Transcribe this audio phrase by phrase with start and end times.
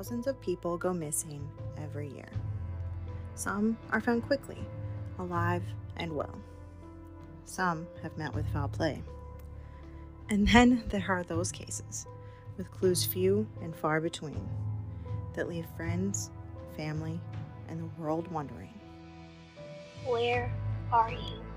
[0.00, 2.30] Thousands of people go missing every year.
[3.34, 4.56] Some are found quickly,
[5.18, 5.62] alive
[5.98, 6.38] and well.
[7.44, 9.02] Some have met with foul play.
[10.30, 12.06] And then there are those cases,
[12.56, 14.48] with clues few and far between,
[15.34, 16.30] that leave friends,
[16.78, 17.20] family,
[17.68, 18.80] and the world wondering
[20.06, 20.50] Where
[20.90, 21.49] are you?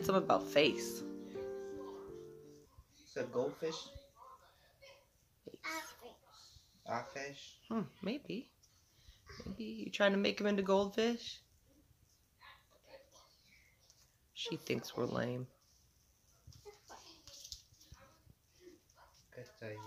[0.00, 1.02] Said something about face.
[3.02, 3.74] It's a goldfish.
[6.86, 7.58] A fish.
[7.68, 8.48] Hmm, maybe.
[9.46, 11.40] Maybe you trying to make him into goldfish?
[14.34, 15.46] She thinks we're lame.
[19.34, 19.78] Good to you.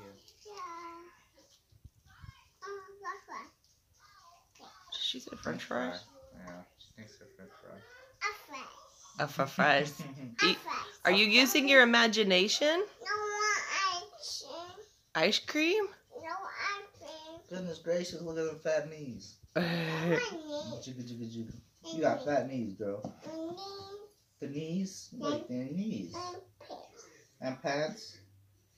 [4.91, 6.03] She said French fries.
[6.35, 7.81] Yeah, she thinks they're French fries.
[9.19, 10.01] Uh, for fries.
[11.05, 12.67] Are you using your imagination?
[12.79, 13.23] No,
[13.95, 14.65] Ice cream?
[15.15, 15.85] Ice cream?
[17.49, 19.35] Goodness gracious, look at them fat knees.
[19.55, 21.53] Jigga jigga jigga.
[21.93, 22.29] You got mm-hmm.
[22.29, 23.13] fat knees, girl.
[24.39, 25.09] The knees?
[25.13, 25.23] Mm-hmm.
[25.23, 26.15] Like their knees.
[27.41, 28.17] And pants.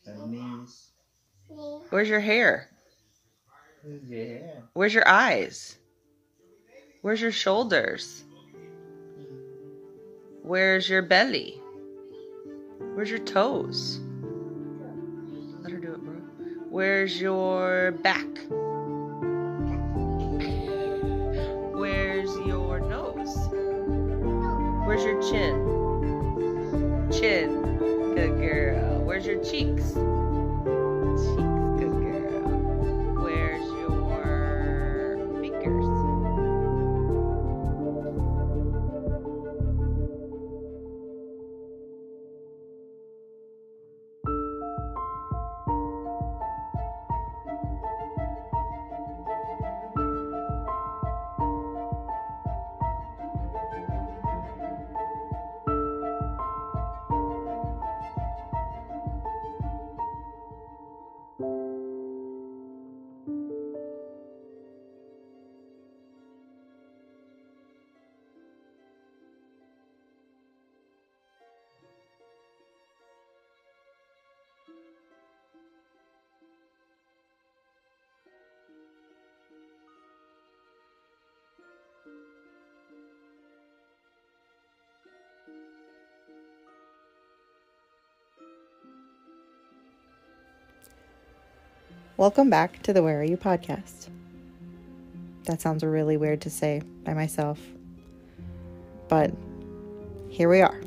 [0.06, 0.60] And mm-hmm.
[0.60, 0.90] knees.
[1.90, 2.70] Where's your hair?
[4.08, 4.60] Yeah.
[4.74, 5.78] Where's your eyes?
[7.02, 8.24] Where's your shoulders?
[10.46, 11.60] Where's your belly?
[12.94, 14.00] Where's your toes?
[15.64, 16.14] Let her do it, bro.
[16.70, 18.28] Where's your back?
[21.74, 23.36] Where's your nose?
[24.86, 27.10] Where's your chin?
[27.12, 28.14] Chin.
[28.14, 29.00] Good girl.
[29.00, 29.94] Where's your cheeks?
[92.18, 94.08] Welcome back to the Where Are You podcast.
[95.44, 97.60] That sounds really weird to say by myself,
[99.10, 99.32] but
[100.30, 100.82] here we are.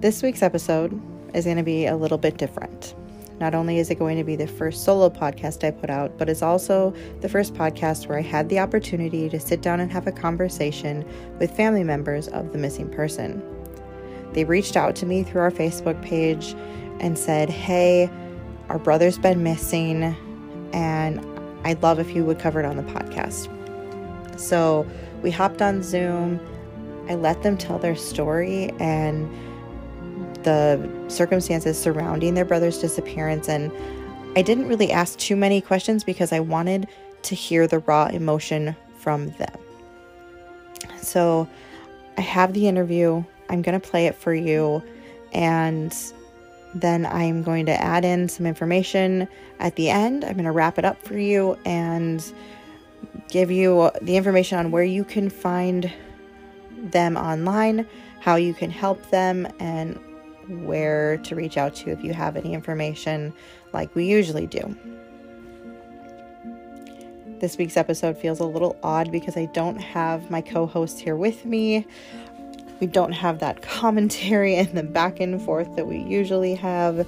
[0.00, 0.98] This week's episode
[1.34, 2.94] is going to be a little bit different.
[3.44, 6.30] Not only is it going to be the first solo podcast I put out, but
[6.30, 10.06] it's also the first podcast where I had the opportunity to sit down and have
[10.06, 11.06] a conversation
[11.38, 13.42] with family members of the missing person.
[14.32, 16.54] They reached out to me through our Facebook page
[17.00, 18.08] and said, Hey,
[18.70, 20.04] our brother's been missing,
[20.72, 21.22] and
[21.64, 23.50] I'd love if you would cover it on the podcast.
[24.40, 24.86] So
[25.20, 26.40] we hopped on Zoom.
[27.10, 29.30] I let them tell their story and
[30.44, 33.48] the circumstances surrounding their brother's disappearance.
[33.48, 33.72] And
[34.36, 36.88] I didn't really ask too many questions because I wanted
[37.22, 39.58] to hear the raw emotion from them.
[41.00, 41.48] So
[42.16, 43.24] I have the interview.
[43.48, 44.82] I'm going to play it for you.
[45.32, 45.94] And
[46.74, 49.28] then I'm going to add in some information
[49.60, 50.24] at the end.
[50.24, 52.24] I'm going to wrap it up for you and
[53.28, 55.92] give you the information on where you can find
[56.76, 57.86] them online,
[58.20, 59.98] how you can help them, and
[60.48, 63.32] where to reach out to if you have any information
[63.72, 64.76] like we usually do.
[67.40, 71.16] This week's episode feels a little odd because I don't have my co host here
[71.16, 71.86] with me.
[72.80, 77.06] We don't have that commentary and the back and forth that we usually have.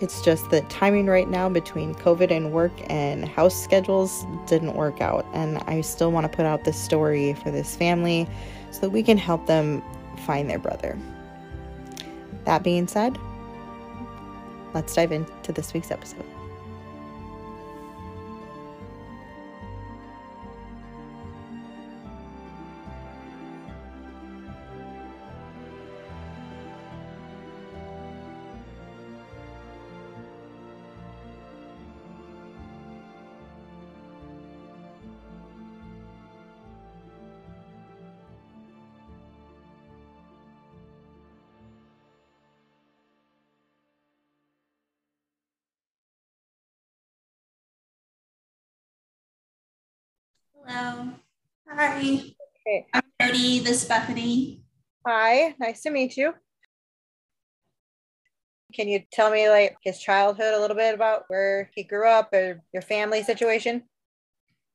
[0.00, 5.00] It's just that timing right now between COVID and work and house schedules didn't work
[5.00, 5.26] out.
[5.34, 8.26] And I still want to put out this story for this family
[8.70, 9.82] so that we can help them
[10.26, 10.98] find their brother.
[12.44, 13.18] That being said,
[14.74, 16.29] let's dive into this week's episode.
[50.66, 51.10] Hello.
[51.68, 51.98] Hi.
[51.98, 52.86] Okay.
[52.92, 53.60] I'm Jody.
[53.60, 54.62] This is Bethany.
[55.06, 56.34] Hi, nice to meet you.
[58.74, 62.32] Can you tell me like his childhood a little bit about where he grew up
[62.32, 63.84] or your family situation?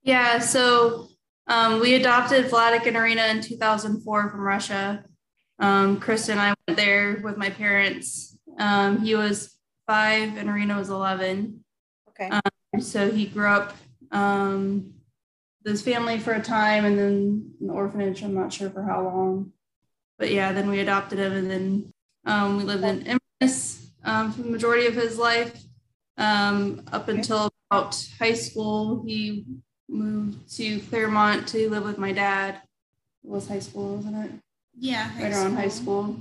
[0.04, 1.08] Yeah, so
[1.48, 5.06] um, we adopted Vladek and Irina in 2004 from Russia.
[5.60, 8.38] Um, Krista and I went there with my parents.
[8.60, 9.56] Um, he was
[9.88, 11.64] five and Irina was 11.
[12.10, 12.30] Okay.
[12.30, 13.74] Um, so he grew up
[14.12, 14.95] um,
[15.66, 18.22] his family for a time and then an orphanage.
[18.24, 19.52] I'm not sure for how long.
[20.18, 21.94] But yeah, then we adopted him and then
[22.26, 25.62] um, we lived in Inverness um, for the majority of his life
[26.18, 29.04] um, up until about high school.
[29.06, 29.46] He
[29.90, 32.62] moved to Clermont to live with my dad.
[33.24, 34.32] It was high school, wasn't it?
[34.78, 36.18] Yeah, Right around high school.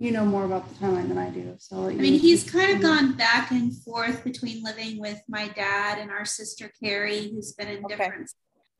[0.00, 1.56] You know more about the timeline than I do.
[1.58, 5.98] So I mean, he's kind of gone back and forth between living with my dad
[5.98, 7.96] and our sister Carrie, who's been in Okay.
[7.96, 8.30] different.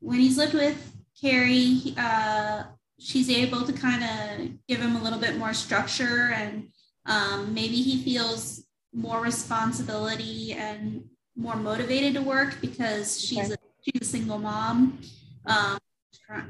[0.00, 2.64] When he's lived with Carrie, uh,
[2.98, 6.68] she's able to kind of give him a little bit more structure, and
[7.06, 11.04] um, maybe he feels more responsibility and
[11.36, 13.54] more motivated to work because she's Okay.
[13.54, 14.98] a she's a single mom.
[15.46, 15.78] Um,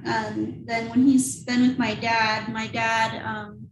[0.05, 3.68] and then when he's been with my dad, my dad um,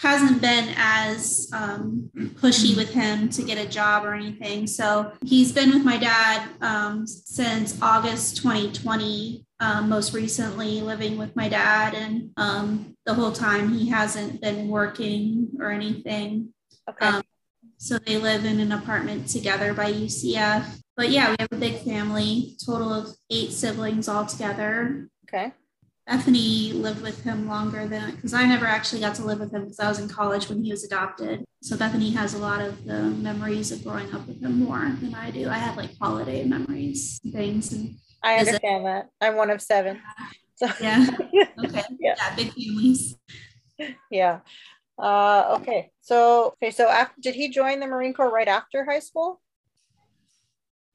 [0.00, 4.66] hasn't been as um, pushy with him to get a job or anything.
[4.66, 11.36] So he's been with my dad um, since August 2020, um, most recently living with
[11.36, 11.92] my dad.
[11.92, 16.54] And um, the whole time he hasn't been working or anything.
[16.88, 17.06] Okay.
[17.06, 17.22] Um,
[17.76, 20.80] so they live in an apartment together by UCF.
[20.96, 25.10] But yeah, we have a big family, total of eight siblings all together.
[25.28, 25.52] okay.
[26.10, 29.62] Bethany lived with him longer than because I never actually got to live with him
[29.62, 31.44] because I was in college when he was adopted.
[31.62, 35.14] So Bethany has a lot of the memories of growing up with him more than
[35.14, 35.48] I do.
[35.48, 37.94] I have like holiday memories, and things, and
[38.24, 39.08] I understand that.
[39.20, 40.00] I'm one of seven.
[40.56, 41.06] So yeah,
[41.64, 42.16] okay, Yeah.
[42.18, 43.16] yeah, big families.
[44.10, 44.40] yeah.
[44.98, 45.92] Uh, okay.
[46.00, 46.72] So okay.
[46.72, 49.40] So after, did he join the Marine Corps right after high school?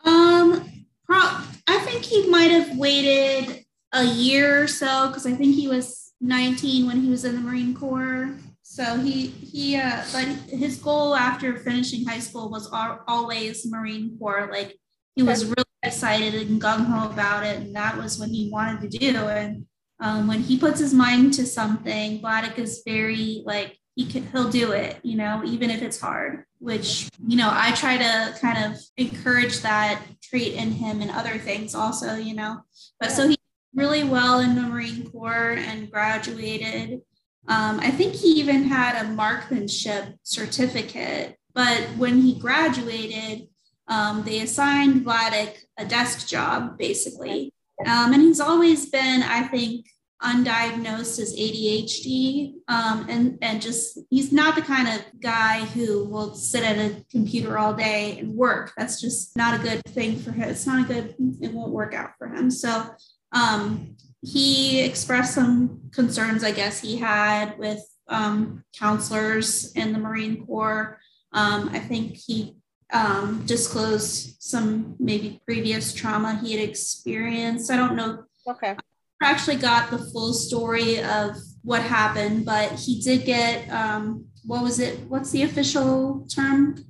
[0.03, 5.55] Um, pro- I think he might have waited a year or so because I think
[5.55, 8.35] he was 19 when he was in the Marine Corps.
[8.63, 14.17] So he he uh, but his goal after finishing high school was al- always Marine
[14.17, 14.49] Corps.
[14.51, 14.77] Like
[15.15, 18.81] he was really excited and gung ho about it, and that was what he wanted
[18.89, 19.15] to do.
[19.15, 19.65] And
[19.99, 24.49] um, when he puts his mind to something, Vladek is very like he can he'll
[24.49, 26.43] do it, you know, even if it's hard.
[26.59, 31.37] Which you know I try to kind of encourage that trait in him and other
[31.37, 32.61] things also, you know.
[32.99, 33.34] But so he
[33.75, 37.01] really well in the Marine Corps and graduated.
[37.47, 41.37] Um, I think he even had a marksmanship certificate.
[41.53, 43.47] But when he graduated,
[43.87, 47.53] um, they assigned Vladek a desk job, basically.
[47.85, 49.85] Um, and he's always been, I think,
[50.23, 52.53] undiagnosed as ADHD.
[52.67, 57.05] Um, and, and just, he's not the kind of guy who will sit at a
[57.11, 58.73] computer all day and work.
[58.75, 60.49] That's just not a good thing for him.
[60.49, 62.49] It's not a good, it won't work out for him.
[62.49, 62.89] So
[63.35, 70.45] um, he expressed some concerns, I guess, he had with um, counselors in the Marine
[70.45, 70.99] Corps.
[71.33, 72.55] Um, I think he
[72.91, 77.69] um, disclose some maybe previous trauma he had experienced.
[77.69, 78.23] I don't know.
[78.47, 78.75] Okay.
[79.21, 84.61] I actually got the full story of what happened, but he did get um, what
[84.63, 84.99] was it?
[85.09, 86.85] What's the official term?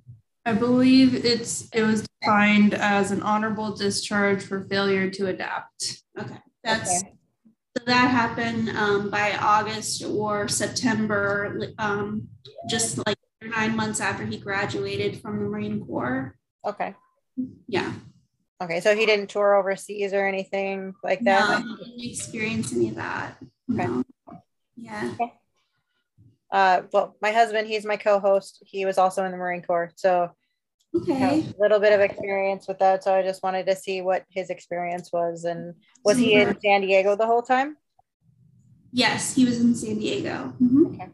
[0.45, 6.03] I believe it's it was defined as an honorable discharge for failure to adapt.
[6.19, 7.13] Okay, that's Okay.
[7.77, 12.27] so that happened um, by August or September, um,
[12.69, 16.35] just like nine months after he graduated from the Marine Corps.
[16.63, 16.95] Okay.
[17.67, 17.91] Yeah,
[18.61, 18.79] Okay.
[18.79, 21.49] So he didn't tour overseas or anything like that.
[21.65, 23.35] no, he didn't experience any of that.
[23.73, 23.87] Okay.
[23.87, 24.03] No.
[24.77, 25.11] Yeah.
[26.51, 28.63] Uh, well, my husband, he's my co-host.
[28.65, 30.31] He was also in the Marine Corps, so
[30.95, 31.41] Okay.
[31.41, 33.03] a little bit of experience with that.
[33.03, 35.43] So I just wanted to see what his experience was.
[35.43, 37.77] And was he in San Diego the whole time?
[38.91, 40.53] Yes, he was in San Diego.
[40.61, 41.13] Mhm.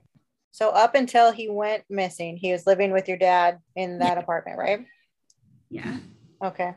[0.51, 4.59] So up until he went missing, he was living with your dad in that apartment,
[4.59, 4.85] right?
[5.69, 5.97] Yeah.
[6.43, 6.75] Okay.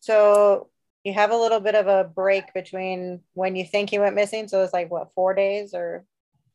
[0.00, 0.70] So
[1.04, 4.48] you have a little bit of a break between when you think he went missing.
[4.48, 6.04] So it's like what, four days or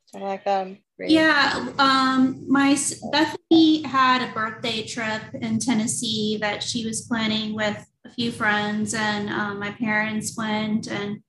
[0.06, 0.68] something like that?
[1.00, 2.78] Yeah, um, my
[3.12, 8.94] Bethany had a birthday trip in Tennessee that she was planning with a few friends,
[8.94, 11.22] and um, my parents went, and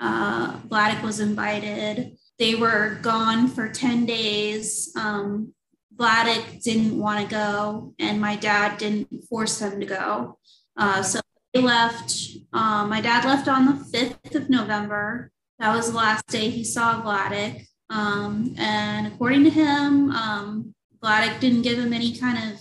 [0.00, 0.58] uh,
[1.02, 2.16] was invited.
[2.38, 4.92] They were gone for ten days.
[4.96, 5.52] Um,
[6.62, 10.38] didn't want to go, and my dad didn't force him to go.
[10.76, 11.20] Uh, so
[11.52, 12.14] they left.
[12.52, 15.32] Um, my dad left on the fifth of November.
[15.58, 17.67] That was the last day he saw Vladek.
[17.90, 20.74] Um, and according to him, um,
[21.40, 22.60] didn't give him any kind of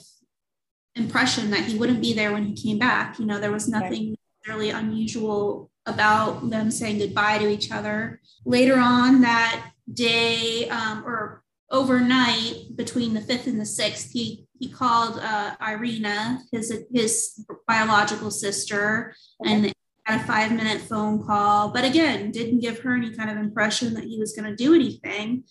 [0.95, 3.19] impression that he wouldn't be there when he came back.
[3.19, 4.15] You know, there was nothing
[4.47, 8.21] really unusual about them saying goodbye to each other.
[8.45, 14.69] Later on that day, um, or overnight between the fifth and the sixth, he he
[14.69, 19.15] called uh, Irina, his his biological sister,
[19.45, 19.73] and they
[20.07, 21.69] had a five minute phone call.
[21.69, 24.73] But again, didn't give her any kind of impression that he was going to do
[24.73, 25.43] anything,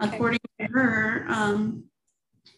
[0.00, 1.26] according to her.
[1.28, 1.84] Um,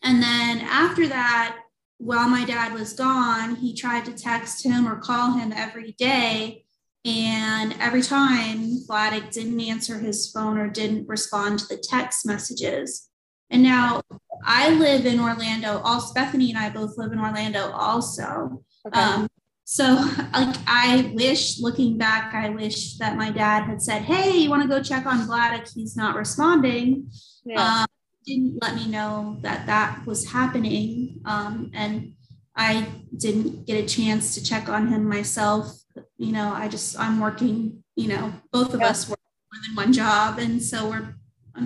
[0.02, 1.58] and then after that,
[1.98, 6.64] while my dad was gone, he tried to text him or call him every day.
[7.04, 13.08] And every time Vladek didn't answer his phone or didn't respond to the text messages.
[13.50, 14.02] And now
[14.44, 15.78] I live in Orlando.
[15.80, 18.62] Also, Bethany and I both live in Orlando also.
[18.86, 19.00] Okay.
[19.00, 19.28] Um,
[19.72, 19.84] so
[20.34, 24.62] like I wish looking back, I wish that my dad had said, Hey, you want
[24.62, 25.72] to go check on Vladek?
[25.72, 27.08] He's not responding.
[27.44, 27.82] yeah.
[27.82, 27.86] Um,
[28.26, 31.20] didn't let me know that that was happening.
[31.24, 32.14] Um, and
[32.56, 35.72] I didn't get a chance to check on him myself.
[36.18, 38.88] You know, I just, I'm working, you know, both of Yeah.
[38.88, 39.20] us work
[39.52, 40.38] more than one job.
[40.40, 41.14] And so we're,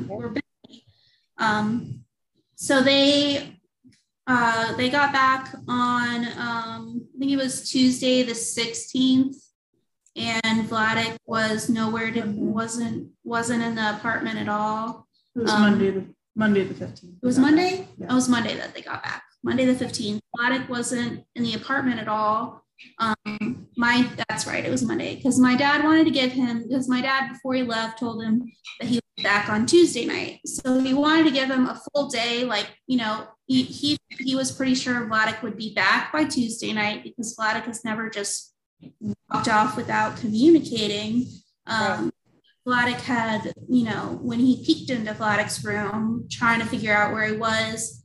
[0.06, 0.84] we're busy.
[1.38, 2.04] Um,
[2.54, 3.58] so they,
[4.26, 9.36] uh, they got back on, um, think it was Tuesday, the 16th.
[10.16, 15.08] And Vladek was nowhere to, wasn't, wasn't in the apartment at all.
[15.34, 16.04] It was Um, Monday the
[16.36, 17.14] Monday the fifteenth.
[17.22, 17.88] It was Monday?
[17.98, 18.10] Yeah.
[18.10, 19.24] It was Monday that they got back.
[19.42, 20.20] Monday the 15th.
[20.38, 22.64] Vladek wasn't in the apartment at all.
[22.98, 26.88] Um, my that's right, it was Monday because my dad wanted to give him because
[26.88, 28.50] my dad before he left told him
[28.80, 30.40] that he was back on Tuesday night.
[30.44, 34.36] So he wanted to give him a full day, like you know, he he he
[34.36, 38.54] was pretty sure Vladek would be back by Tuesday night because Vladek has never just
[39.30, 41.26] walked off without communicating.
[41.66, 42.12] Um,
[42.66, 47.26] Vladek had, you know, when he peeked into Vladek's room trying to figure out where
[47.26, 48.04] he was,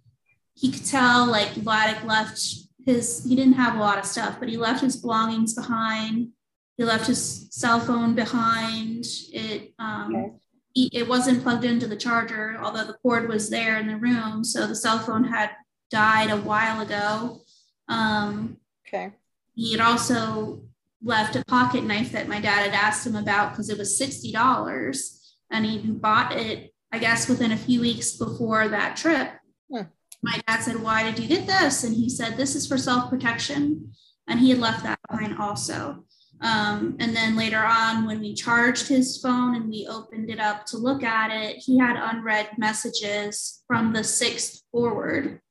[0.53, 2.41] he could tell like Vladek left
[2.85, 6.29] his, he didn't have a lot of stuff, but he left his belongings behind.
[6.77, 9.05] He left his cell phone behind.
[9.31, 10.33] It, um, Okay.
[10.75, 14.43] It wasn't plugged into the charger, although the cord was there in the room.
[14.43, 15.51] So the cell phone had
[15.91, 17.41] died a while ago.
[17.87, 18.57] Um,
[18.87, 19.13] okay.
[19.55, 20.61] he had also
[21.03, 25.17] left a pocket knife that my dad had asked him about because it was $60
[25.51, 29.31] and he bought it i guess within a few weeks before that trip
[29.71, 29.83] Hmm.
[30.21, 33.91] my dad said why did you get this and he said this is for self-protection
[34.27, 36.03] and he had left that behind also
[36.41, 40.65] um, and then later on when we charged his phone and we opened it up
[40.67, 45.41] to look at it he had unread messages from the 6th forward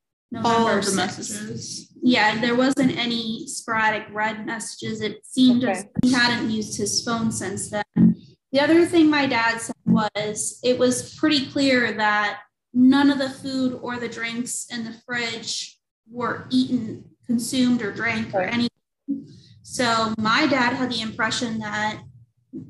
[0.45, 1.93] All of the 6th messages.
[2.03, 5.01] yeah, there wasn't any sporadic red messages.
[5.01, 5.89] It seemed as Okay.
[6.03, 7.85] he hadn't used his phone since then.
[8.53, 12.41] The other thing my dad said was it was pretty clear that
[12.75, 15.79] none of the food or the drinks in the fridge
[16.11, 18.69] were eaten, consumed, or drank or anything.
[19.71, 22.01] So my dad had the impression that,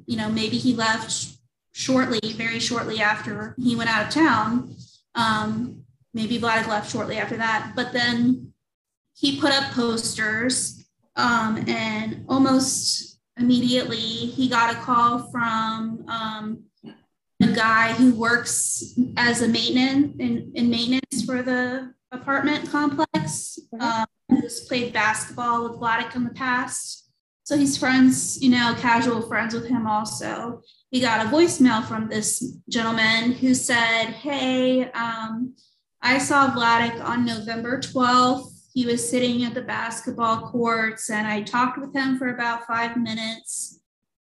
[0.07, 1.29] you know, maybe he left
[1.73, 4.75] shortly, very shortly after he went out of town.
[5.15, 8.53] Um, maybe Vladek left shortly after that, but then
[9.15, 16.65] he put up posters, um, and almost immediately he got a call from um,
[17.41, 23.61] a guy who works as a maintenance in, in maintenance for the apartment complex.
[23.81, 27.11] Um, who's played basketball with Vladek in the past.
[27.45, 30.63] So he's friends, you know, casual friends with him also.
[30.91, 35.55] He got a voicemail from this gentleman who said, Hey, um,
[36.03, 38.53] I saw Vladek on November 12th.
[38.75, 42.97] He was sitting at the basketball courts and I talked with him for about five
[42.97, 43.81] minutes.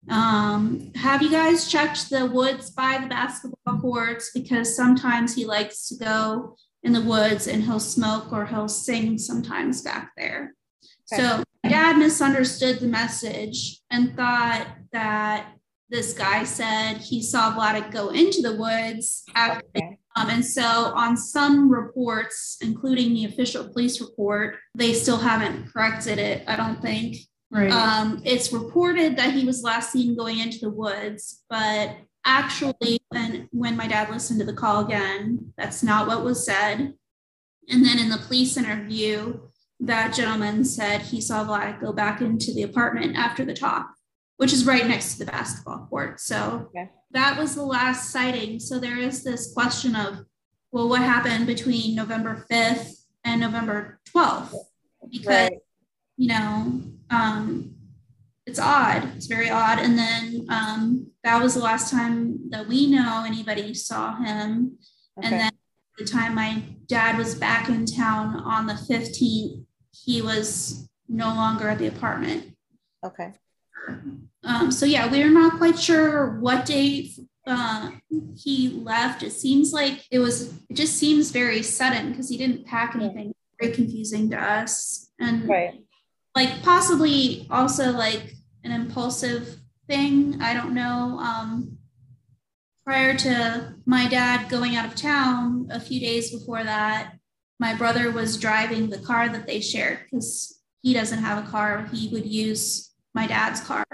[0.09, 4.31] Um, have you guys checked the woods by the basketball courts?
[4.33, 6.55] Because sometimes he likes to go
[6.87, 10.55] in the woods and he'll smoke or he'll sing sometimes back there.
[11.13, 11.21] Okay.
[11.21, 15.51] So my dad misunderstood the message and thought that
[15.89, 19.67] this guy said he saw Vladek go into the woods after.
[19.75, 19.99] Okay.
[20.15, 26.17] Um, and so, on some reports, including the official police report, they still haven't corrected
[26.17, 27.17] it, I don't think.
[27.51, 27.71] Right.
[27.71, 33.47] Um, it's reported that he was last seen going into the woods, but actually, when,
[33.51, 36.93] when my dad listened to the call again, that's not what was said.
[37.69, 39.39] And then in the police interview,
[39.79, 43.93] that gentleman said he saw Vlad go back into the apartment after the talk,
[44.35, 46.19] which is right next to the basketball court.
[46.19, 46.89] So okay.
[47.11, 48.59] that was the last sighting.
[48.59, 50.25] So there is this question of,
[50.71, 54.53] well, what happened between November 5th and November 12th?
[55.09, 55.59] Because, right.
[56.17, 57.76] you know, um,
[58.47, 59.11] it's odd.
[59.17, 59.77] It's very odd.
[59.77, 64.77] And then um, that was the last time that we know anybody saw him.
[65.17, 65.27] Okay.
[65.27, 65.51] And then
[65.97, 71.67] the time my dad was back in town on the 15th, he was no longer
[71.67, 72.55] at the apartment.
[73.05, 73.33] Okay.
[74.43, 77.91] Um, so yeah, we're not quite sure what date uh,
[78.35, 79.23] he left.
[79.23, 80.53] It seems like it was.
[80.69, 83.33] It just seems very sudden because he didn't pack anything.
[83.61, 85.81] Very confusing to us, and right.
[86.35, 88.33] like possibly also like
[88.71, 90.41] an impulsive thing.
[90.41, 91.19] I don't know.
[91.19, 91.77] Um,
[92.85, 97.13] prior to my dad going out of town, a few days before that,
[97.59, 101.87] my brother was driving the car that they shared because he doesn't have a car.
[101.91, 103.85] He would use my dad's car.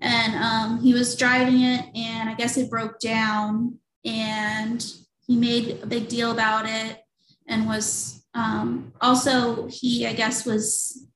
[0.00, 3.78] And um, he was driving it, and I guess it broke down.
[4.04, 4.84] And
[5.26, 6.98] he made a big deal about it
[7.46, 11.06] and was um, also, he, I guess, was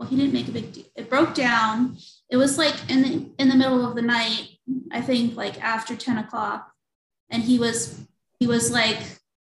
[0.00, 0.86] well, he didn't make a big deal.
[0.96, 1.98] It broke down.
[2.30, 4.48] It was like in the in the middle of the night,
[4.90, 6.72] I think like after 10 o'clock.
[7.28, 8.00] And he was
[8.38, 8.96] he was like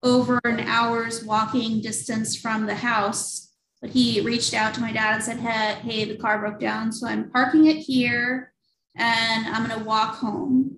[0.03, 3.51] over an hour's walking distance from the house.
[3.81, 6.91] But he reached out to my dad and said, Hey, hey, the car broke down.
[6.91, 8.53] So I'm parking it here
[8.95, 10.77] and I'm gonna walk home.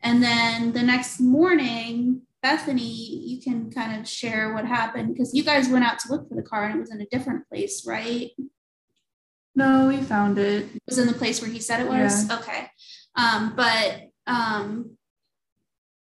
[0.00, 5.42] And then the next morning, Bethany, you can kind of share what happened because you
[5.42, 7.84] guys went out to look for the car and it was in a different place,
[7.84, 8.30] right?
[9.54, 10.64] No, we found it.
[10.74, 12.28] It was in the place where he said it was?
[12.28, 12.38] Yeah.
[12.38, 12.70] Okay.
[13.16, 14.96] Um, but um,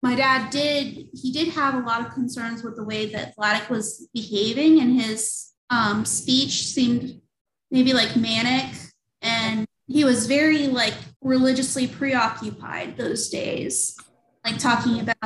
[0.01, 3.69] my dad did, he did have a lot of concerns with the way that Vladek
[3.69, 7.21] was behaving and his um, speech seemed
[7.71, 8.73] maybe like manic.
[9.21, 13.95] And he was very like religiously preoccupied those days,
[14.43, 15.17] like talking about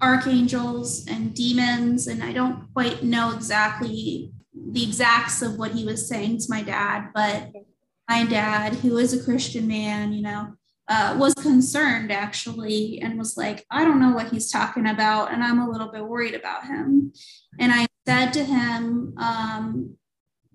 [0.00, 2.06] archangels and demons.
[2.06, 4.32] And I don't quite know exactly
[4.70, 7.50] the exacts of what he was saying to my dad, but
[8.08, 10.54] my dad, who is a Christian man, you know,
[10.88, 15.44] uh, was concerned actually and was like, I don't know what he's talking about, and
[15.44, 17.12] I'm a little bit worried about him.
[17.58, 19.96] And I said to him, um,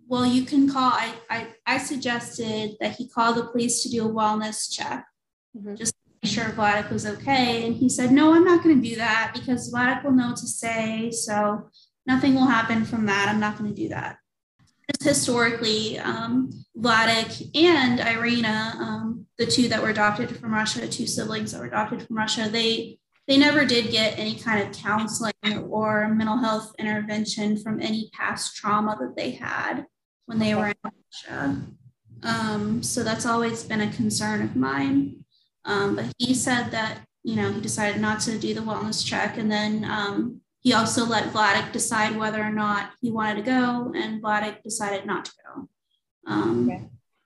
[0.07, 0.91] Well, you can call.
[0.91, 5.05] I, I, I suggested that he call the police to do a wellness check,
[5.55, 5.75] mm-hmm.
[5.75, 7.67] just to make sure Vladek was okay.
[7.67, 10.37] And he said, No, I'm not going to do that because Vladek will know what
[10.37, 11.11] to say.
[11.11, 11.69] So
[12.05, 13.29] nothing will happen from that.
[13.29, 14.17] I'm not going to do that.
[14.91, 21.07] Just historically, um, Vladek and Irina, um, the two that were adopted from Russia, two
[21.07, 25.33] siblings that were adopted from Russia, they they never did get any kind of counseling
[25.69, 29.85] or mental health intervention from any past trauma that they had
[30.25, 31.61] when they were in Russia.
[32.21, 35.23] Um, so that's always been a concern of mine.
[35.65, 39.37] Um, but he said that you know he decided not to do the wellness check,
[39.37, 43.91] and then um, he also let Vladek decide whether or not he wanted to go,
[43.95, 45.69] and Vladek decided not to go.
[46.26, 46.86] Um, okay.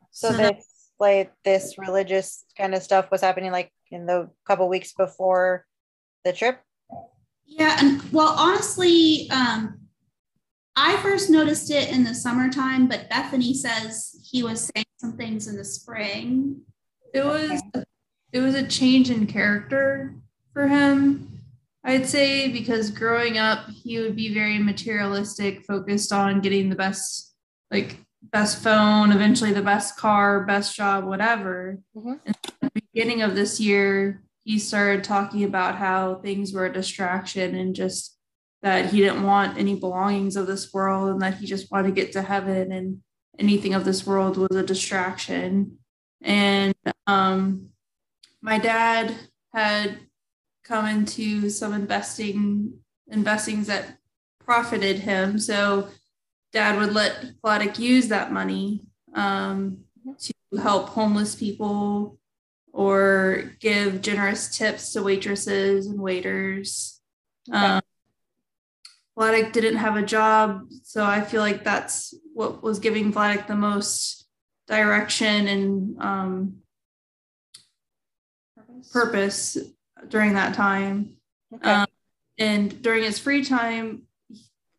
[0.09, 4.67] So, so this like this religious kind of stuff was happening like in the couple
[4.67, 5.65] weeks before
[6.25, 6.59] the trip.
[7.45, 9.81] Yeah, and well, honestly, um,
[10.75, 15.47] I first noticed it in the summertime, but Bethany says he was saying some things
[15.47, 16.61] in the spring.
[17.13, 17.61] It was
[18.33, 20.15] it was a change in character
[20.53, 21.36] for him
[21.83, 27.35] I'd say because growing up, he would be very materialistic, focused on getting the best
[27.71, 31.79] like best phone, eventually the best car, best job, whatever.
[31.95, 32.19] Mhm.
[32.25, 36.73] And at the beginning of this year, he started talking about how things were a
[36.73, 38.17] distraction and just
[38.63, 41.93] that he didn't want any belongings of this world and that he just wanted to
[41.93, 43.01] get to heaven and
[43.37, 45.77] anything of this world was a distraction.
[46.21, 46.73] And
[47.05, 47.69] um,
[48.41, 49.13] my dad
[49.53, 49.99] had
[50.67, 52.73] come into some investing
[53.09, 53.97] investings that
[54.43, 55.39] profited him.
[55.39, 55.87] So
[56.51, 59.79] dad would let Vladek use that money um,
[60.19, 62.17] to help homeless people
[62.73, 67.01] or give generous tips to waitresses and waiters.
[67.51, 67.81] Um,
[69.17, 73.55] Vladek didn't have a job, so I feel like that's what was giving Vladek the
[73.55, 74.27] most
[74.67, 76.57] direction and um,
[78.91, 79.57] purpose
[80.07, 81.17] during that time.
[81.53, 81.69] Okay.
[81.69, 81.87] Um,
[82.37, 84.03] and during his free time,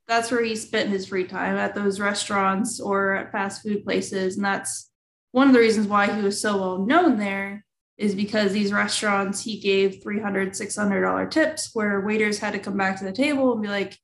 [0.07, 4.37] that's where he spent his free time at those restaurants or at fast food places.
[4.37, 4.91] And that's
[5.33, 7.65] one of the reasons why he was so well known there
[7.99, 12.99] is because these restaurants he gave $300, $600 tips where waiters had to come back
[12.99, 13.99] to the table and be like,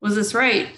[0.00, 0.68] was this right?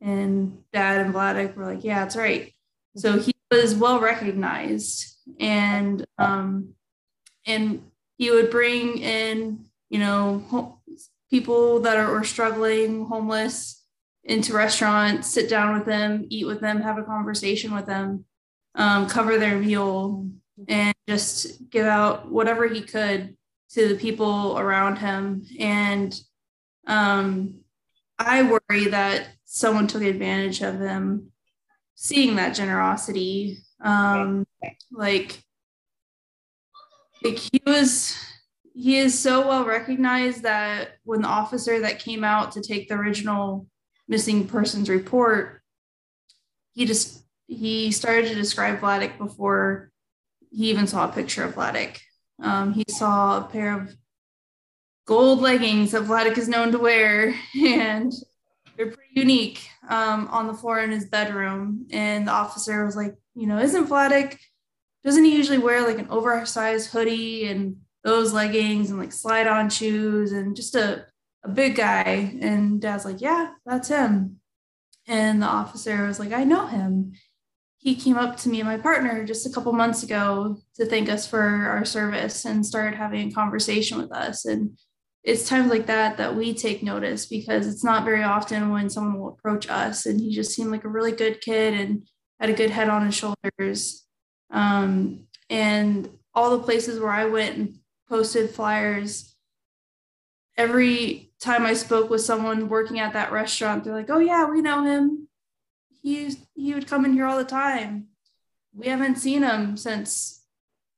[0.00, 2.52] And dad and Vladek were like, yeah, it's right.
[2.96, 6.74] So he was well recognized and um,
[7.46, 7.82] and
[8.18, 10.80] he would bring in, you know, ho-
[11.30, 13.86] people that are, struggling, homeless,
[14.24, 18.24] into restaurants, sit down with them, eat with them, have a conversation with them,
[18.74, 20.28] um, cover their meal,
[20.66, 23.36] and just give out whatever he could
[23.70, 25.46] to the people around him.
[25.58, 26.18] And
[26.86, 27.60] um,
[28.18, 31.30] I worry that someone took advantage of him
[31.94, 33.58] seeing that generosity.
[33.80, 34.46] Um,
[34.90, 35.42] like,
[37.22, 38.16] like he was
[38.74, 42.94] he is so well recognized that when the officer that came out to take the
[42.94, 43.66] original
[44.06, 45.60] missing persons report,
[46.74, 49.90] he just he started to describe Vladek before
[50.50, 51.98] he even saw a picture of Vladek.
[52.40, 53.96] Um, he saw a pair of
[55.06, 57.34] gold leggings that Vladek is known to wear,
[57.66, 58.12] and
[58.76, 61.86] they're pretty unique um, on the floor in his bedroom.
[61.90, 64.36] And the officer was like, you know, isn't Vladek,
[65.04, 69.70] doesn't he usually wear like an oversized hoodie and those leggings and like slide on
[69.70, 71.06] shoes and just a,
[71.44, 72.36] a big guy?
[72.40, 74.40] And dad's like, yeah, that's him.
[75.06, 77.12] And the officer was like, I know him.
[77.78, 81.08] He came up to me and my partner just a couple months ago to thank
[81.08, 84.44] us for our service and started having a conversation with us.
[84.44, 84.76] And
[85.22, 89.18] it's times like that that we take notice because it's not very often when someone
[89.18, 92.08] will approach us and he just seemed like a really good kid and
[92.40, 94.07] had a good head on his shoulders
[94.50, 97.74] um, and all the places where i went and
[98.08, 99.34] posted flyers
[100.56, 104.60] every time i spoke with someone working at that restaurant they're like oh yeah we
[104.60, 105.28] know him.
[106.00, 108.06] He, he would come in here all the time.
[108.72, 110.42] We haven't seen him since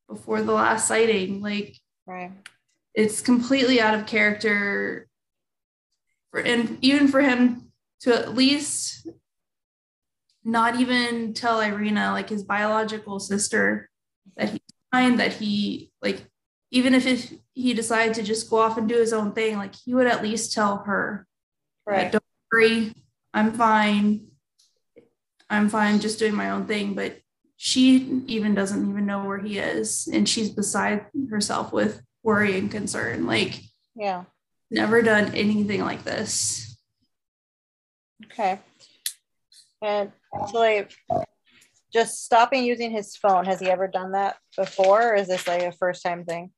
[0.09, 1.41] before the last sighting.
[1.41, 1.75] Like
[2.07, 2.33] Right.
[2.95, 5.09] it's completely out of character
[6.31, 9.09] for, and even for him to at least
[10.45, 13.89] not even tell Irina like his biological sister
[14.37, 16.25] that he's fine that he like
[16.73, 19.75] even if it, he decided to just go off and do his own thing like
[19.75, 21.27] he would at least tell her
[21.87, 22.11] Right.
[22.13, 22.95] don't worry
[23.35, 24.29] I'm fine
[25.49, 27.19] I'm fine just doing my own thing but
[27.57, 32.71] she even doesn't even know where he is and she's beside herself with worry and
[32.71, 33.61] concern like
[33.95, 34.25] Yeah.
[34.71, 36.79] never done anything like this
[38.27, 38.61] Okay.
[39.83, 40.13] And
[40.49, 40.93] so like
[41.93, 45.13] just stopping using his phone, has he ever done that before?
[45.13, 46.51] Or is this like a first time thing?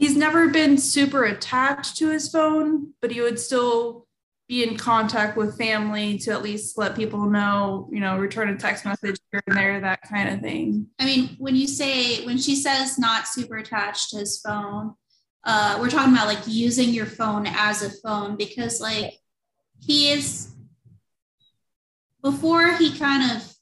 [0.00, 4.06] he's never been super attached to his phone but he would still
[4.48, 8.56] be in contact with family to at least let people know you know return a
[8.56, 12.38] text message here and there that kind of thing I mean, when you say when
[12.38, 14.94] she says not super attached to his phone,
[15.44, 19.14] uh, we're talking about like using your phone as a phone because like
[19.78, 20.52] he is
[22.22, 23.54] before he kind of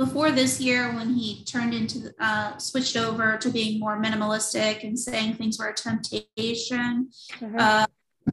[0.00, 4.82] before this year when he turned into the, uh, switched over to being more minimalistic
[4.82, 7.10] and saying things were a temptation
[7.58, 7.84] uh,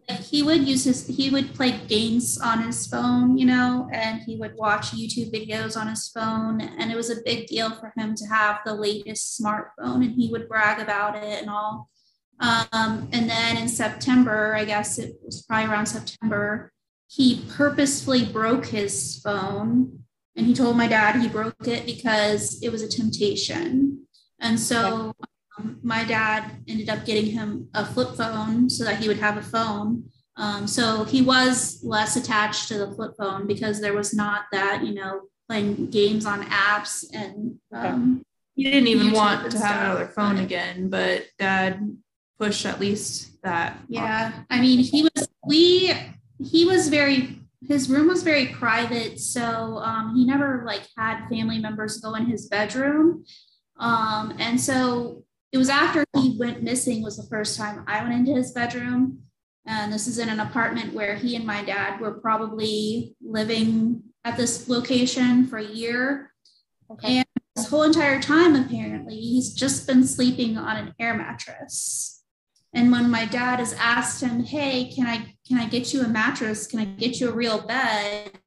[0.10, 4.21] like he would use his he would play games on his phone you know and
[4.21, 7.91] he would watch youtube videos on his phone and it was a big deal for
[7.97, 11.89] him to have the latest smartphone and he would brag about it and all.
[12.39, 16.71] Um, and then in september i guess it was probably around september
[17.08, 20.00] he purposefully broke his phone
[20.36, 24.06] and he told my dad he broke it because it was a temptation
[24.39, 25.13] and so
[25.58, 29.38] um, my dad ended up getting him a flip phone so that he would have
[29.38, 30.04] a phone.
[30.36, 34.86] Um, so he was less attached to the flip phone because there was not that,
[34.86, 38.22] you know, playing games on apps and um,
[38.56, 41.98] He didn't even YouTube want to have another phone but- again, but dad
[42.38, 43.80] pushed at least that.
[43.88, 45.91] Yeah, I mean, he was we
[46.39, 51.58] he was very his room was very private, so um, he never like had family
[51.58, 53.26] members go in his bedroom,
[53.80, 58.13] um, and so it was after he went missing was the first time I went
[58.13, 59.19] into his bedroom,
[59.65, 64.38] and this is in an apartment where he and my dad were probably living at
[64.38, 66.34] this location for a year.
[66.91, 67.17] Okay.
[67.17, 72.16] And this whole entire time, apparently, he's just been sleeping on an air mattress.
[72.73, 76.08] And when my dad has asked him, "Hey, can I can I get you a
[76.08, 76.67] mattress?
[76.67, 78.39] Can I get you a real bed?"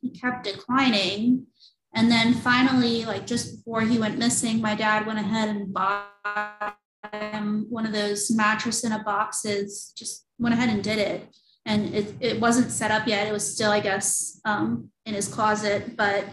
[0.00, 1.46] He kept declining.
[1.94, 6.76] And then finally, like just before he went missing, my dad went ahead and bought
[7.12, 9.92] him one of those mattress in a boxes.
[9.96, 11.34] Just went ahead and did it.
[11.66, 13.26] And it, it wasn't set up yet.
[13.26, 15.96] It was still, I guess, um, in his closet.
[15.96, 16.24] But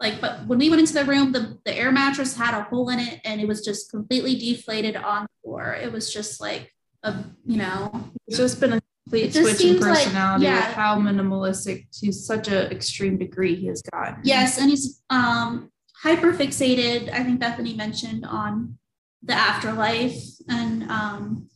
[0.00, 2.88] like, but when we went into the room, the, the air mattress had a hole
[2.88, 5.74] in it and it was just completely deflated on the floor.
[5.74, 6.72] It was just like
[7.02, 7.14] a,
[7.46, 10.66] you know, It's just been a complete switch in seems like- personality yeah.
[10.66, 14.20] with how minimalistic to such an extreme degree he has gotten.
[14.24, 15.70] Yes, and he's um
[16.02, 17.10] hyper fixated.
[17.12, 18.78] I think Bethany mentioned on
[19.22, 21.48] the afterlife and um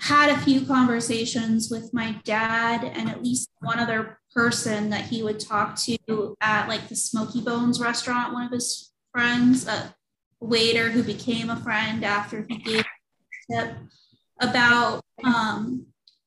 [0.00, 5.22] had a few conversations with my dad and at least one other person that he
[5.22, 9.94] would talk to at like the Smokey Bones restaurant, one of his friends, a
[10.40, 13.76] waiter who became a friend after he gave a tip
[14.40, 15.86] about um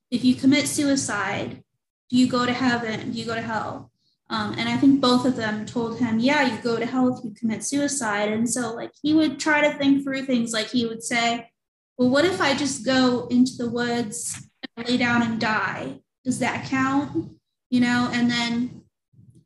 [0.10, 1.64] if you commit suicide,
[2.10, 3.12] do you go to heaven?
[3.12, 3.92] Do you go to hell?
[4.30, 7.24] Um, and I think both of them told him, yeah, you go to hell if
[7.24, 8.30] you commit suicide.
[8.30, 10.52] And so, like, he would try to think through things.
[10.52, 11.50] Like, he would say,
[11.98, 16.00] well, what if I just go into the woods and lay down and die?
[16.26, 17.32] Does that count?
[17.70, 18.82] You know, and then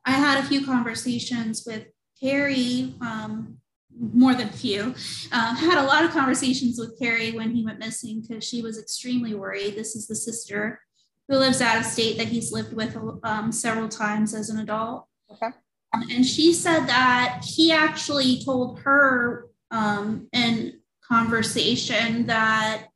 [0.04, 1.86] I had a few conversations with
[2.20, 3.58] Carrie, um,
[4.02, 4.96] more than a few.
[5.32, 8.80] Um, had a lot of conversations with Carrie when he went missing because she was
[8.80, 9.76] extremely worried.
[9.76, 10.82] This is the sister
[11.28, 15.08] who lives out of state that he's lived with um, several times as an adult.
[15.32, 15.56] Okay.
[15.94, 22.88] Um, and she said that he actually told her um, in conversation that,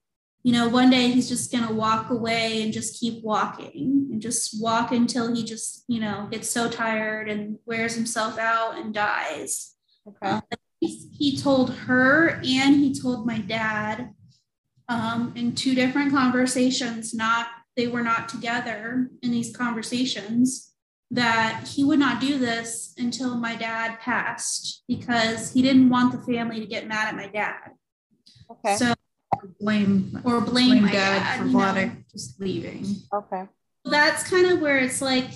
[0.44, 4.22] you know, one day he's just going to walk away and just keep walking and
[4.22, 8.94] just walk until he just, you know, gets so tired and wears himself out and
[8.94, 9.76] dies.
[10.08, 10.32] Okay.
[10.32, 10.42] Um,
[10.88, 14.12] he, he told her and he told my dad
[14.88, 20.72] um, in two different conversations, not they were not together in these conversations,
[21.12, 26.34] that he would not do this until my dad passed because he didn't want the
[26.34, 27.72] family to get mad at my dad.
[28.50, 28.76] Okay.
[28.78, 28.94] So
[29.60, 31.60] Blame, or blame, blame my dad, dad, for you know.
[31.60, 32.86] Vladek just leaving.
[33.14, 33.44] Okay.
[33.86, 35.30] that's kind of where it's like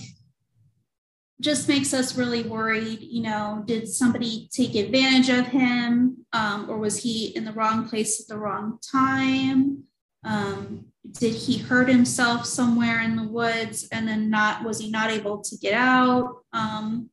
[1.42, 6.26] just makes us really worried you know did somebody take advantage of him?
[6.34, 9.84] Um, or was he in the wrong place at the wrong time?
[10.24, 15.10] Um, did he hurt himself somewhere in the woods and then not was he not
[15.12, 16.44] able to get out?
[16.54, 17.10] Um,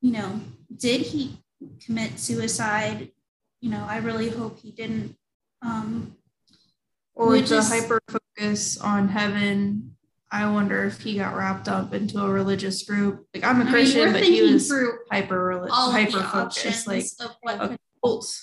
[0.00, 0.40] you know
[0.76, 1.38] did he
[1.84, 3.12] commit suicide?
[3.60, 5.16] You know i really hope he didn't.
[5.62, 6.16] Um,
[7.14, 9.96] Or the hyper focus on heaven,
[10.32, 13.26] I wonder if he got wrapped up into a religious group.
[13.34, 14.72] Like I'm a I Christian, we're but he was
[15.10, 16.86] hyper religious, hyper focused.
[16.86, 17.04] Like
[17.60, 18.34] of a cult.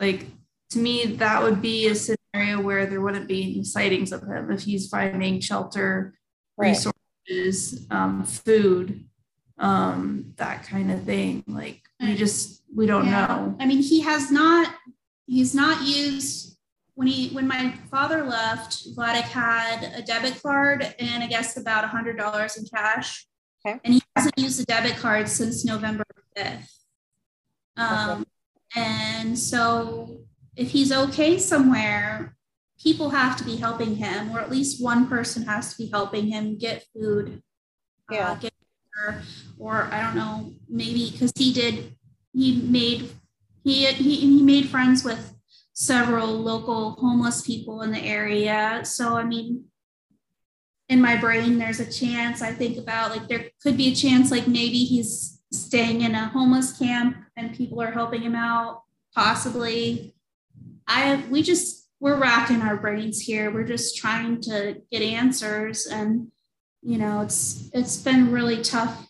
[0.00, 0.26] Like
[0.70, 4.50] to me, that would be a scenario where there wouldn't be any sightings of him
[4.50, 6.18] if he's finding shelter,
[6.58, 6.70] Right.
[6.70, 9.04] resources, um, food,
[9.56, 11.44] um, that kind of thing.
[11.46, 13.26] Like we just we don't Yeah.
[13.26, 13.56] know.
[13.60, 14.74] I mean, he has not.
[15.26, 16.56] He's not used
[17.00, 18.94] when he when my father left.
[18.94, 23.26] Vladek had a debit card and I guess about a hundred dollars in cash.
[23.64, 23.80] Okay.
[23.82, 26.04] And he hasn't used the debit card since November
[26.36, 26.70] fifth.
[27.78, 28.26] Um,
[28.76, 30.18] and so
[30.56, 32.36] if he's okay somewhere,
[32.78, 36.26] people have to be helping him, or at least one person has to be helping
[36.26, 37.42] him get food.
[38.10, 38.36] uh, Yeah.
[38.38, 38.52] get
[38.94, 39.22] water,
[39.58, 41.96] or I don't know, maybe because he did,
[42.34, 43.10] he made
[43.64, 45.39] he, he he made friends with
[45.80, 48.82] several local homeless people in the area.
[48.84, 49.64] So I mean,
[50.90, 54.30] in my brain, there's a chance I think about like there could be a chance
[54.30, 58.82] like maybe he's staying in a homeless camp and people are helping him out,
[59.14, 60.14] possibly.
[60.86, 63.50] I we just we're racking our brains here.
[63.50, 66.30] We're just trying to get answers and
[66.82, 69.08] you know it's it's been really tough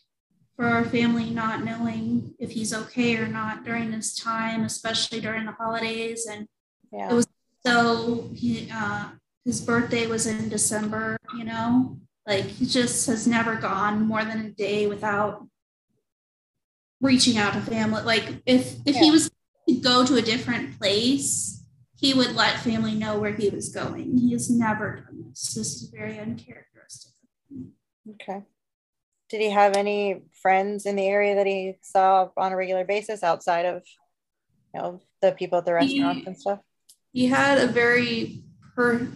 [0.54, 5.46] for our family not knowing if he's okay or not during this time, especially during
[5.46, 6.28] the holidays.
[6.30, 6.46] And
[6.92, 7.10] Yeah.
[7.10, 7.26] It was-
[7.64, 9.10] so he, uh,
[9.44, 14.40] his birthday was in December, you know, like he just has never gone more than
[14.46, 15.46] a day without
[17.00, 18.02] reaching out to family.
[18.02, 19.02] Like if if Yeah.
[19.02, 19.30] he was
[19.68, 21.64] to go to a different place,
[21.96, 24.16] he would let family know where he was going.
[24.18, 25.54] He has never done this.
[25.54, 27.12] This is very uncharacteristic.
[28.08, 28.42] Okay.
[29.28, 33.22] Did he have any friends in the area that he saw on a regular basis
[33.22, 33.82] outside of,
[34.74, 36.60] you know, the people at the restaurants and stuff?
[37.12, 38.44] He had a very
[38.74, 39.08] per-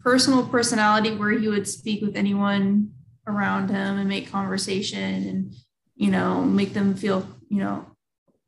[0.00, 2.92] personal personality where he would speak with anyone
[3.26, 5.54] around him and make conversation and
[5.94, 7.86] you know make them feel you know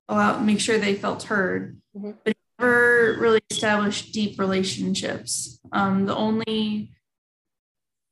[0.09, 1.78] allow make sure they felt heard.
[1.96, 2.16] Mhm.
[2.24, 5.61] but he never really established deep relationships.
[5.70, 6.90] Um, the only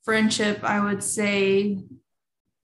[0.04, 1.78] friendship i would say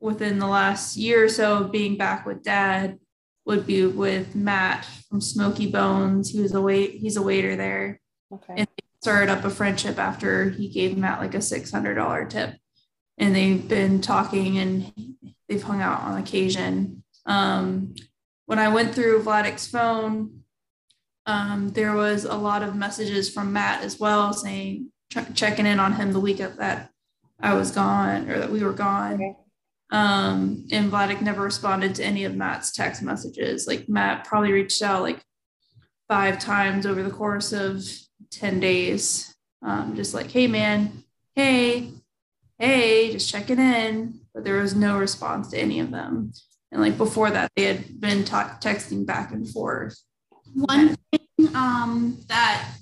[0.01, 2.99] within the last year or so of being back with dad
[3.47, 6.31] would be with matt from Smokey Bones.
[6.31, 8.01] He was a wait he's a waiter there
[8.33, 8.55] Okay.
[8.59, 12.27] and they started up a friendship after he gave Matt like a six hundred dollar
[12.27, 12.55] tip,
[13.17, 14.93] and they've been talking and
[15.49, 17.03] they've hung out on occasion.
[17.27, 17.95] Um,
[18.47, 20.41] when I went through Vladek's phone,
[21.27, 25.79] um, there was a lot of messages from Matt as well saying ch- checking in
[25.81, 26.91] on him the week that
[27.41, 29.15] I was gone or that we were gone.
[29.15, 29.37] Okay.
[29.91, 33.67] Um, and Vladek never responded to any of Matt's text messages.
[33.67, 35.23] Like Matt probably reached out like
[36.09, 37.83] five times over the course of
[38.31, 39.35] 10 days.
[39.63, 41.05] Um, just like, hey, man,
[41.35, 41.91] hey,
[42.59, 44.21] hey, just checking in.
[44.35, 46.33] But there was no response to any of them.
[46.71, 49.99] And like before that, they had been texting back and forth.
[50.55, 52.79] One thing um, that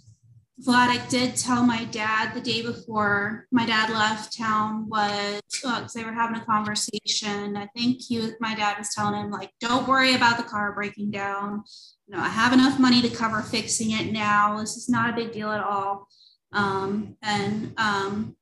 [0.64, 6.02] Vladek did tell my dad the day before my dad left town was because they
[6.02, 7.56] were having a conversation.
[7.56, 10.72] I think he was, my dad was telling him like, "Don't worry about the car
[10.72, 11.64] breaking down.
[12.06, 14.60] You know, I have enough money to cover fixing it now.
[14.60, 16.08] This is not a big deal at all."
[16.52, 18.36] Um, and um,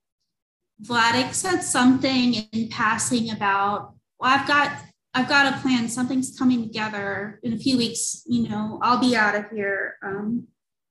[0.82, 4.70] Vladek said something in passing about, "Well, I've got
[5.14, 5.88] I've got a plan.
[5.88, 8.22] Something's coming together in a few weeks.
[8.26, 9.96] You know, I'll be out of here.
[10.02, 10.48] Um,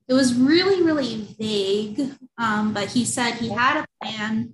[0.08, 4.54] it was really, really vague, um, but he said he had a plan.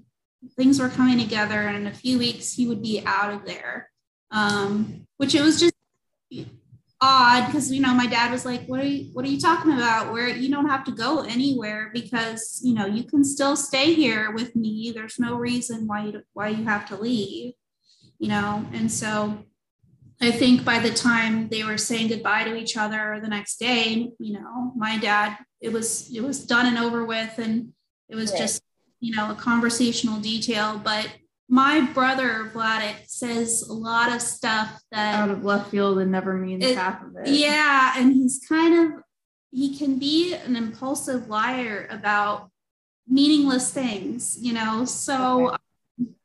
[0.56, 3.92] Things were coming together, and in a few weeks he would be out of there.
[4.32, 5.74] Um, which it was just
[7.02, 9.12] odd because you know my dad was like, "What are you?
[9.14, 10.12] What are you talking about?
[10.12, 14.32] Where you don't have to go anywhere because you know you can still stay here
[14.32, 14.92] with me.
[14.94, 17.54] There's no reason why you why you have to leave."
[18.20, 19.46] You know, and so
[20.22, 24.10] I think by the time they were saying goodbye to each other the next day,
[24.20, 27.74] you know, my dad, it was it was done and over with, and
[28.10, 28.40] it was Right.
[28.40, 28.62] just
[29.00, 30.80] you know a conversational detail.
[30.84, 31.08] But
[31.52, 36.34] my brother Vladek says a lot of stuff that Out of left field and never
[36.38, 37.28] means It- half of it.
[37.28, 39.02] yeah, and he's kind of
[39.52, 42.52] he can be an impulsive liar about
[43.08, 44.86] meaningless things, you know.
[44.86, 45.58] So
[46.00, 46.16] um,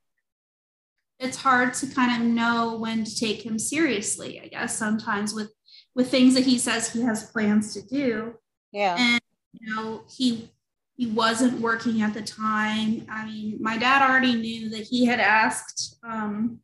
[1.19, 5.53] it's hard to kind of know when to take him seriously, I guess, sometimes with
[5.95, 8.35] with things that he says he has plans to do.
[8.73, 8.97] Yeah.
[8.99, 9.21] And
[9.53, 10.51] you know, he
[10.97, 13.05] he wasn't working at the time.
[13.11, 16.61] I mean, my dad already knew that he had asked um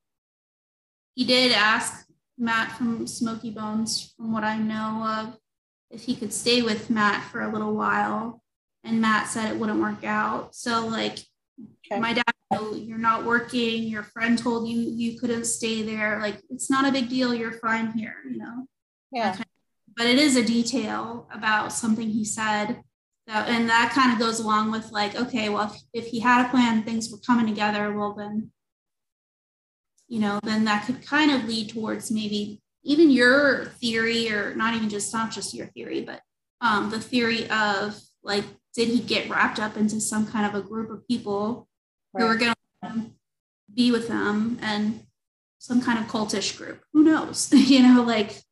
[1.15, 2.07] he did ask
[2.39, 5.37] Matt from Smokey Bones, from what I know of,
[5.91, 8.43] if he could stay with Matt for a little while.
[8.85, 10.55] And Matt said it wouldn't work out.
[10.55, 11.19] So, like,
[11.85, 12.01] Okay.
[12.01, 13.83] my dad, "Oh, you're not working.
[13.83, 16.19] Your friend told you you couldn't stay there.
[16.21, 17.35] Like, it's not a big deal.
[17.35, 18.67] You're fine here, you know?
[19.13, 19.37] Yeah.
[19.95, 22.83] But it is a detail about something he said.
[23.31, 26.47] That, and that kind of goes along with, like, okay, well, if, if he had
[26.47, 28.51] a plan, things were coming together, well, then
[30.09, 34.75] you know, then that could kind of lead towards maybe even your theory, or not
[34.75, 36.21] even just not just your theory, but
[36.61, 40.67] um, the theory of like, did he get wrapped up into some kind of a
[40.67, 41.69] group of people
[42.13, 43.07] who were going to
[43.73, 45.05] be with them and
[45.59, 46.83] some kind of cultish group?
[46.93, 47.49] Who knows?
[47.55, 48.43] you know, like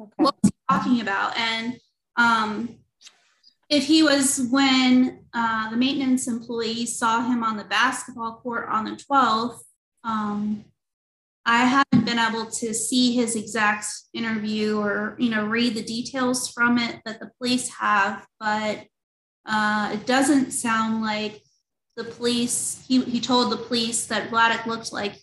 [0.00, 0.12] Okay.
[0.16, 1.36] what was he talking about?
[1.36, 1.76] And
[2.16, 2.78] um,
[3.72, 8.84] if he was when uh, the maintenance employee saw him on the basketball court on
[8.84, 9.60] the 12th,
[10.04, 10.66] um,
[11.46, 16.48] I haven't been able to see his exact interview or you know read the details
[16.50, 18.84] from it that the police have, but
[19.46, 21.40] uh, it doesn't sound like
[21.96, 22.84] the police.
[22.86, 25.14] He he told the police that Vladek looked like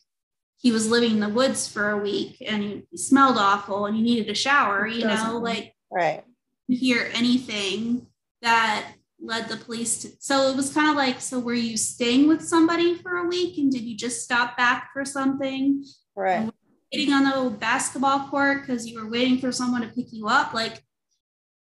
[0.57, 3.95] he was living in the woods for a week and he, he smelled awful and
[3.95, 4.87] he needed a shower.
[4.87, 6.23] You know, like Right.
[6.67, 8.09] hear anything
[8.41, 12.27] that led the police to so it was kind of like so were you staying
[12.27, 15.83] with somebody for a week and did you just stop back for something
[16.15, 16.49] Right.
[16.93, 20.53] waiting on the basketball court because you were waiting for someone to pick you up
[20.53, 20.81] like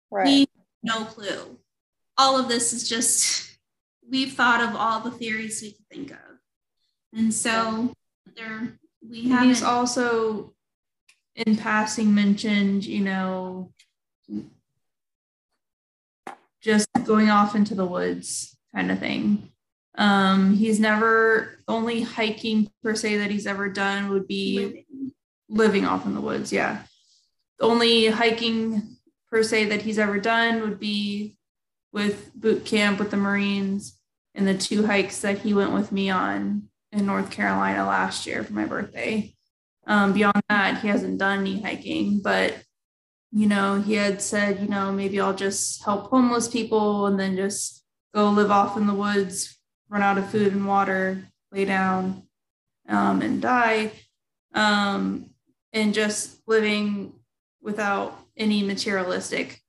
[0.09, 0.25] Right.
[0.25, 0.47] we
[0.83, 1.59] no clue
[2.17, 3.57] all of this is just
[4.09, 6.17] we've thought of all the theories we could think of
[7.13, 7.93] and so
[8.37, 10.53] there we And he's haven't also
[11.35, 13.71] in passing mentioned, you know,
[16.61, 19.51] just going off into the woods kind of thing.
[19.97, 25.11] Um, he's never only hiking per se that he's ever done would be living,
[25.49, 26.53] living off in the woods.
[26.53, 26.83] Yeah.
[27.59, 28.97] The only hiking
[29.29, 31.37] per se that he's ever done would be
[31.91, 33.99] with boot camp with the Marines
[34.35, 38.43] and the two hikes that he went with me on in North Carolina last year
[38.43, 39.35] for my birthday.
[39.85, 42.55] Um, beyond that, he hasn't done any hiking, but
[43.31, 47.35] you know, he had said, you know, maybe I'll just help homeless people and then
[47.35, 49.59] just go live off in the woods,
[49.89, 52.23] run out of food and water, lay down
[52.87, 53.91] um, and die,
[54.55, 55.29] um,
[55.73, 57.13] and just living
[57.61, 59.61] without any materialistic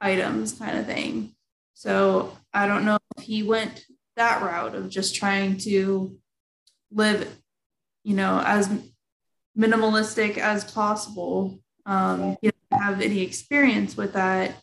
[0.00, 1.34] items, kind of thing.
[1.74, 3.84] So I don't know if he went
[4.16, 6.16] that route of just trying to
[6.92, 7.36] live,
[8.04, 8.68] you know, as
[9.56, 11.58] minimalistic as possible.
[11.86, 14.56] Um, he doesn't have any experience with that.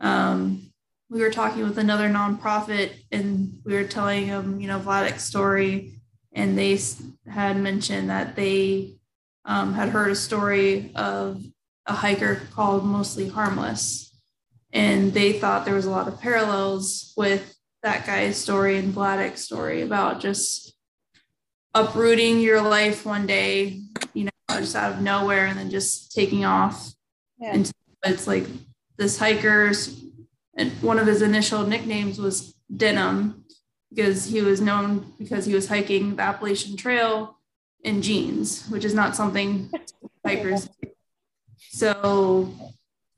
[0.00, 0.70] Um,
[1.10, 6.00] we were talking with another nonprofit and we were telling them, you know, Vladek's story,
[6.32, 6.78] and they
[7.28, 8.94] had mentioned that they
[9.44, 11.42] um, had heard a story of
[11.86, 14.14] a hiker called Mostly Harmless.
[14.72, 19.42] And they thought there was a lot of parallels with that guy's story and Vladek's
[19.42, 20.74] story about just
[21.74, 23.80] uprooting your life one day,
[24.14, 26.92] you know, just out of nowhere and then just taking off.
[27.40, 27.54] Yeah.
[27.54, 27.70] And
[28.04, 28.46] it's like
[28.96, 30.02] this hiker's
[30.56, 33.44] and one of his initial nicknames was Denim
[33.88, 37.38] because he was known because he was hiking the Appalachian Trail
[37.82, 39.70] in jeans, which is not something
[40.24, 40.90] hikers do.
[41.70, 42.52] So,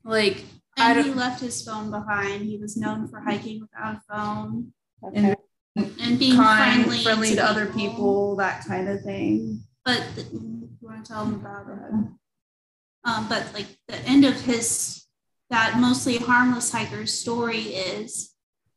[0.03, 0.43] like,
[0.77, 2.43] and he left his phone behind.
[2.43, 4.73] He was known for hiking without a phone.
[5.03, 5.35] Okay.
[5.75, 9.63] And, and being kind, friendly, friendly to, to other people, that kind of thing.
[9.85, 12.09] But the, you want to tell them about it?
[13.05, 15.05] Um, but like the end of his
[15.49, 18.33] that mostly harmless hiker's story is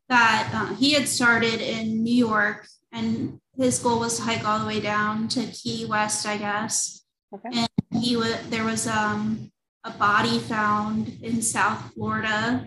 [0.09, 4.59] that uh, he had started in New York and his goal was to hike all
[4.59, 7.03] the way down to Key West, I guess.
[7.35, 7.49] Okay.
[7.53, 9.51] And he would there was um,
[9.85, 12.66] a body found in South Florida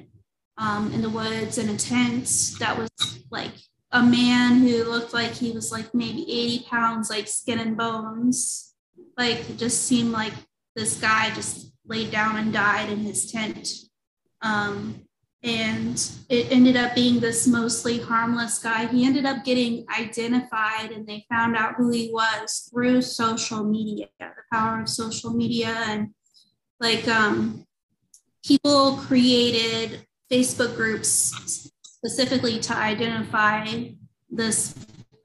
[0.58, 2.26] um, in the woods in a tent
[2.60, 2.90] that was
[3.30, 3.54] like
[3.92, 8.74] a man who looked like he was like maybe 80 pounds, like skin and bones.
[9.18, 10.34] Like, just seemed like
[10.80, 13.74] this guy just laid down and died in his tent.
[14.42, 15.02] Um,
[15.44, 18.88] and it ended up being this mostly harmless guy.
[18.88, 24.08] He ended up getting identified, and they found out who he was through social media,
[24.20, 25.76] the power of social media.
[25.88, 26.10] And
[26.80, 27.66] like um,
[28.46, 33.66] people created Facebook groups specifically to identify
[34.30, 34.74] this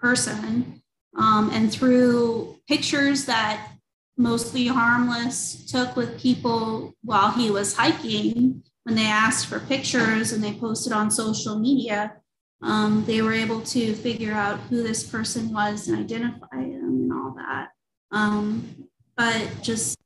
[0.01, 0.81] person.
[1.17, 3.74] Um, and through pictures that
[4.17, 10.43] mostly harmless took with people while he was hiking, when they asked for pictures and
[10.43, 12.17] they posted on social media,
[12.63, 17.13] um, they were able to figure out who this person was and identify them and
[17.13, 17.69] all that.
[18.11, 19.99] Um, but just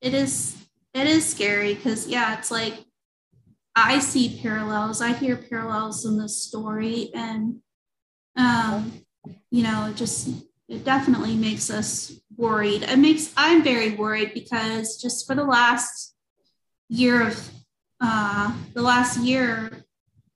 [0.00, 0.56] it is
[0.92, 2.84] it is scary because yeah, it's like
[3.74, 5.00] I see parallels.
[5.00, 7.60] I hear parallels in this story, and
[8.36, 8.92] um,
[9.50, 10.28] you know, it just
[10.68, 12.82] it definitely makes us worried.
[12.82, 16.14] It makes I'm very worried because just for the last
[16.88, 17.50] year of
[18.00, 19.84] uh, the last year,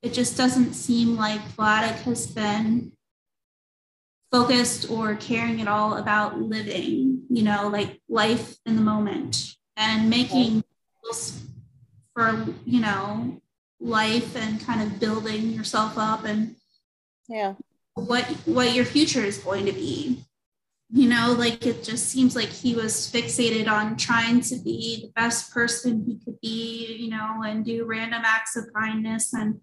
[0.02, 2.92] it just doesn't seem like Vladek has been
[4.30, 7.22] focused or caring at all about living.
[7.28, 10.62] You know, like life in the moment and making
[12.14, 13.40] for you know
[13.80, 16.56] life and kind of building yourself up and
[17.28, 17.54] yeah
[17.94, 20.24] what what your future is going to be
[20.90, 25.12] you know like it just seems like he was fixated on trying to be the
[25.14, 29.60] best person he could be you know and do random acts of kindness and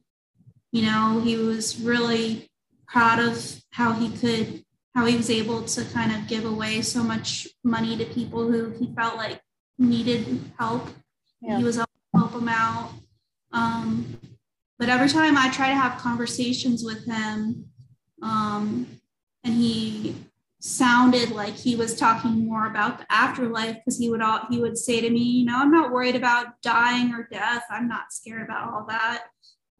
[0.71, 2.49] you know he was really
[2.87, 4.63] proud of how he could
[4.95, 8.69] how he was able to kind of give away so much money to people who
[8.71, 9.41] he felt like
[9.77, 10.87] needed help.
[11.41, 11.57] Yeah.
[11.57, 12.91] He was able to help them out.
[13.51, 14.17] Um,
[14.79, 17.65] but every time I try to have conversations with him,
[18.21, 18.87] um,
[19.43, 20.15] and he
[20.65, 24.77] sounded like he was talking more about the afterlife because he would all he would
[24.77, 27.63] say to me, you know, I'm not worried about dying or death.
[27.69, 29.25] I'm not scared about all that.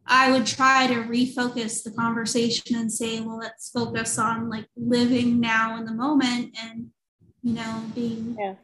[0.06, 5.40] I would try to refocus the conversation and say, well, let's focus on like living
[5.40, 6.90] now in the moment and
[7.42, 8.54] you know being yeah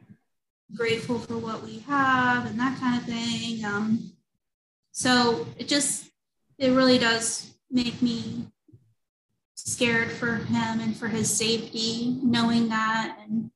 [0.74, 3.64] grateful for what we have and that kind of thing.
[3.64, 4.12] Um,
[4.92, 6.10] so it just,
[6.58, 8.46] it really does make me
[9.72, 13.18] scared for him and for his safety, knowing that.
[13.22, 13.50] And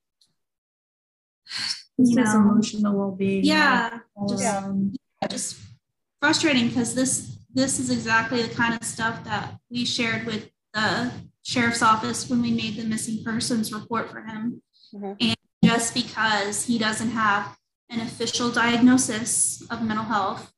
[1.98, 3.44] you his know, emotional well-being.
[3.44, 3.98] yeah,
[4.28, 4.96] just- around.
[5.30, 5.56] just
[6.20, 11.10] frustrating because this this is exactly the kind of stuff that we shared with the
[11.42, 14.60] sheriff's office when we made the missing persons report for him.
[14.94, 15.16] Mhm.
[15.20, 17.56] And just because he doesn't have
[17.88, 20.52] an official diagnosis of mental health,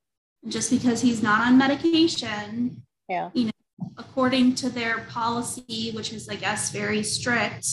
[0.49, 3.31] just because he's not on medication, Yeah.
[3.33, 3.51] you know,
[3.97, 7.67] according to their policy, which is I guess very strict,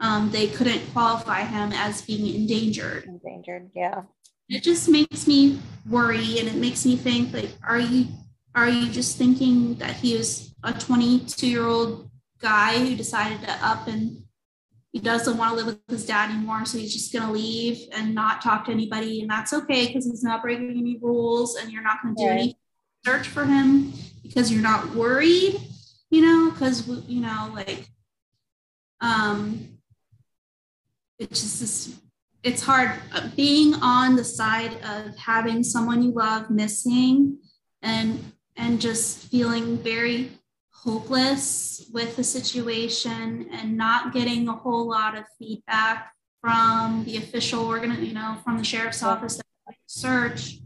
[0.00, 3.70] um, they couldn't qualify him as being endangered Endangered.
[3.74, 4.02] Yeah.
[4.48, 8.06] it just makes me worry and it makes me think like are you
[8.54, 12.08] are you just thinking that he was a 22 year old
[12.40, 14.22] guy who decided to up and
[14.92, 17.78] he doesn't want to live with his dad anymore so he's just going to leave
[17.92, 21.70] and not talk to anybody and that's okay because he's not breaking any rules and
[21.72, 22.38] you're not going to do Right.
[22.40, 22.58] any
[23.04, 23.92] search for him
[24.22, 25.60] because you're not worried
[26.10, 27.88] you know because you know like
[29.00, 29.68] um
[31.18, 32.00] it's just this
[32.42, 37.38] it's hard uh, being on the side of having someone you love missing
[37.82, 40.30] and and just feeling very
[40.70, 47.64] hopeless with the situation and not getting a whole lot of feedback from the official
[47.66, 50.58] organ you know from the sheriff's office that search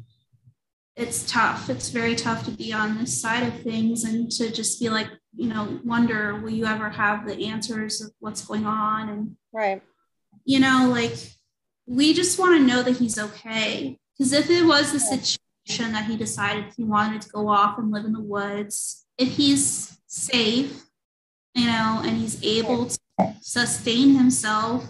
[0.97, 4.79] it's tough it's very tough to be on this side of things and to just
[4.79, 9.09] be like you know wonder will you ever have the answers of what's going on
[9.09, 9.83] and Right.
[10.45, 11.15] you know, like
[11.87, 13.99] we just want to know that he's okay.
[14.17, 17.91] Because if it was the situation that he decided he wanted to go off and
[17.91, 20.85] live in the woods, if he's safe,
[21.55, 22.99] you know, and he's able to
[23.41, 24.87] sustain himself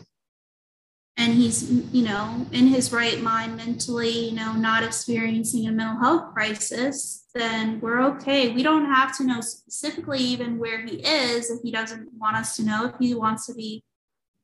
[1.16, 5.98] and he's, you know, in his right mind mentally, you know, not experiencing a mental
[5.98, 8.50] health crisis, then we're okay.
[8.50, 12.56] We don't have to know specifically even where he is if he doesn't want us
[12.56, 13.84] to know, if he wants to be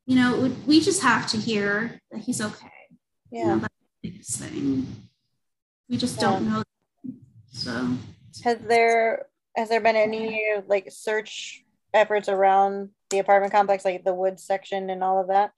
[0.07, 2.71] you know, we- just have to hear that he's okay.
[3.31, 3.59] You know, Yeah.
[3.61, 4.87] that's the biggest thing.
[5.87, 6.63] We just don't know.
[7.53, 7.95] So
[8.43, 11.63] Has there has there been any like search
[11.93, 15.51] efforts around the apartment complex, like the woods section and all of that?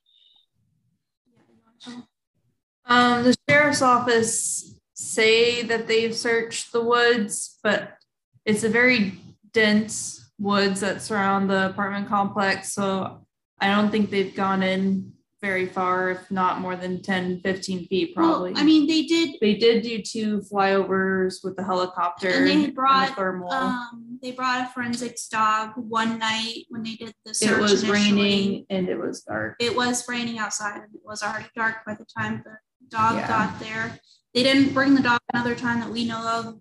[1.86, 7.96] Um, the sheriff's office say that they've searched the woods, but
[8.44, 9.18] it's a very
[9.52, 12.72] dense woods that surround the apartment complex.
[12.72, 13.26] So
[13.60, 15.12] I don't think they've gone in
[15.42, 18.52] very far, if not more than 10, 15 feet, probably.
[18.52, 19.36] well, I mean, they did.
[19.40, 23.50] they did do two flyovers with the helicopter And they the brought, thermal.
[23.52, 27.50] Um, they brought a forensics dog one night when they did the search.
[27.58, 27.92] it was initially.
[28.20, 29.56] raining and it was dark.
[29.60, 32.56] It was raining outside and it was already dark by the time the
[32.88, 33.28] dog Yeah.
[33.28, 33.98] got there.
[34.34, 36.60] They didn't bring the dog another time that we know of.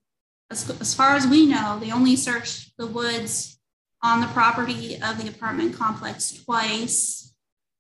[0.49, 3.59] As, as far as we know, they only searched the woods
[4.01, 7.28] on the property of the apartment complex twice.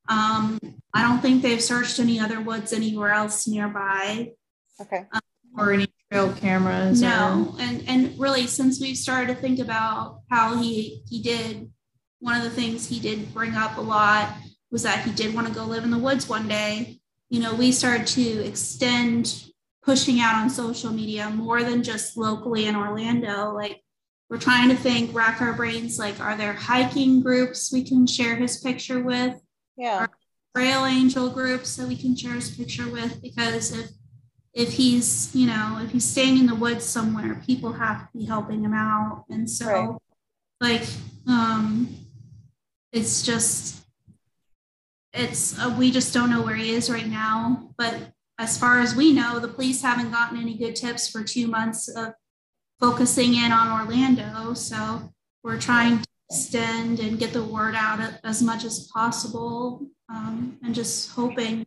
[0.09, 0.59] Um,
[0.93, 4.31] I don't think they've searched any other woods anywhere else nearby.
[4.81, 5.05] Okay.
[5.57, 7.01] or any trail cameras.
[7.01, 11.69] or- No, and and really, since we've started to think about how he he did,
[12.19, 14.35] one of the things he did bring up a lot
[14.71, 16.99] was that he did want to go live in the woods one day.
[17.29, 19.43] You know, we started to extend
[19.83, 23.51] pushing out on social media more than just locally in Orlando.
[23.53, 23.81] Like
[24.29, 25.97] we're trying to think, rack our brains.
[25.99, 29.35] Like, are there hiking groups we can share his picture with?
[29.79, 30.07] Yeah.
[30.55, 33.87] trail angel groups that we can share his picture with because if
[34.53, 38.25] if he's you know if he's staying in the woods somewhere people have to be
[38.25, 39.99] helping him out and so Right.
[40.59, 40.87] like
[41.27, 41.87] um
[42.91, 43.85] it's just
[45.13, 47.95] it's uh, we just don't know where he is right now but
[48.37, 51.87] as far as we know the police haven't gotten any good tips for two months
[51.87, 52.13] of
[52.79, 55.13] focusing in on orlando so
[55.43, 60.75] we're trying to extend and get the word out as much as possible um, and
[60.75, 61.65] just hoping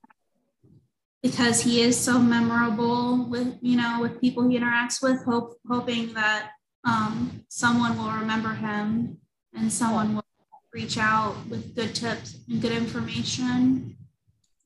[1.22, 6.12] because he is so memorable with you know with people he interacts with hope hoping
[6.14, 6.50] that
[6.84, 9.18] um, someone will remember him
[9.54, 10.24] and someone will
[10.72, 13.96] reach out with good tips and good information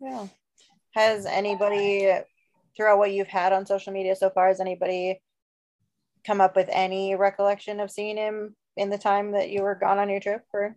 [0.00, 0.26] Yeah.
[0.94, 2.10] Has anybody
[2.76, 5.20] throughout what you've had on social media so far, has anybody
[6.26, 9.98] come up with any recollection of seeing him in the time that you were gone
[9.98, 10.76] on your trip or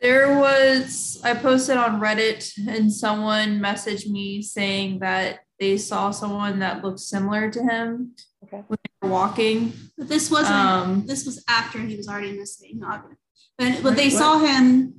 [0.00, 6.58] There was, I posted on Reddit and someone messaged me saying that they saw someone
[6.60, 8.14] that looked similar to him
[8.44, 8.64] Okay.
[8.66, 9.72] when they were walking.
[9.98, 13.18] but this wasn't Um, this was after he was already missing obviously.
[13.58, 14.94] but but they Wait, saw him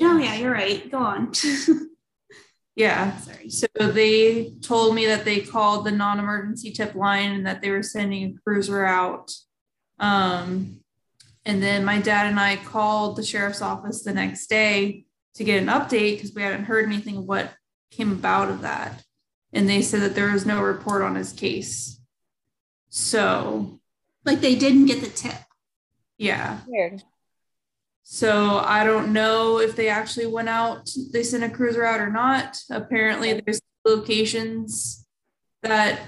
[0.00, 1.32] oh yeah you're right go on
[2.74, 3.16] Yeah.
[3.18, 7.70] sorry So they told me that they called the non-emergency tip line and that they
[7.70, 9.30] were sending a cruiser out.
[10.02, 10.80] Um,
[11.46, 15.62] and then my dad and I called the sheriff's office the next day to get
[15.62, 17.54] an update because we hadn't heard anything of what
[17.90, 19.02] came about of that.
[19.52, 22.00] And they said that there was no report on his case.
[22.90, 23.80] So,
[24.24, 25.34] Like they didn't get the tip.
[26.18, 26.58] yeah.
[26.66, 27.02] Weird.
[28.04, 32.10] So I don't know if they actually went out, they sent a cruiser out or
[32.10, 32.58] not.
[32.70, 35.06] Apparently, there's locations
[35.62, 36.00] that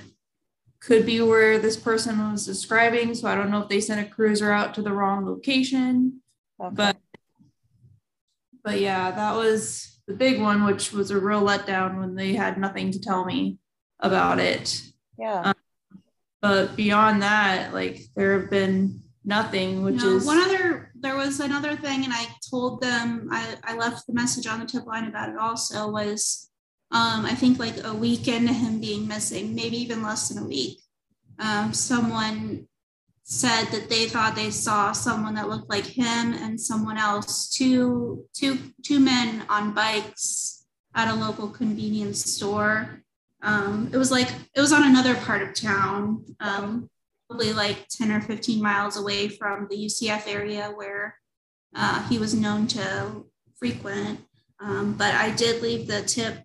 [0.85, 3.15] could be where this person was describing.
[3.15, 6.21] So I don't know if they sent a cruiser out to the wrong location.
[6.63, 6.75] Okay.
[6.75, 6.97] But
[8.63, 12.59] but yeah, that was the big one, which was a real letdown when they had
[12.59, 13.59] nothing to tell me
[14.01, 14.83] about it.
[15.19, 15.41] yeah.
[15.41, 15.55] Um,
[16.41, 21.39] but beyond that, like there have been nothing, which No, is one other there was
[21.41, 25.05] another thing and i told them i, I left the message on the tip line
[25.05, 26.51] about it also was
[26.91, 30.47] um, i think like a week into him being missing maybe even less than a
[30.47, 30.81] week
[31.39, 32.67] um, someone
[33.25, 38.25] said that they thought they saw someone that looked like him and someone else two
[38.35, 43.01] two two men on bikes at a local convenience store
[43.43, 46.89] um, it was like it was on another part of town um,
[47.29, 51.19] probably like 10 or 15 miles away from the UCF area where
[51.75, 53.25] uh, he was known to
[53.57, 54.21] frequent.
[54.61, 56.44] Um, but I did leave the tip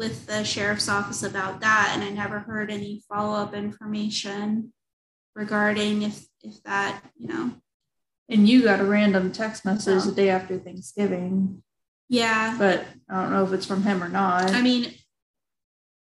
[0.00, 4.72] with the sheriff's office about that, and I never heard any follow up information
[5.36, 7.52] regarding if if that you know
[8.30, 11.62] and you got a random text message the day after Thanksgiving,
[12.08, 14.50] yeah but I don't know if it's from him or not.
[14.52, 14.90] I mean,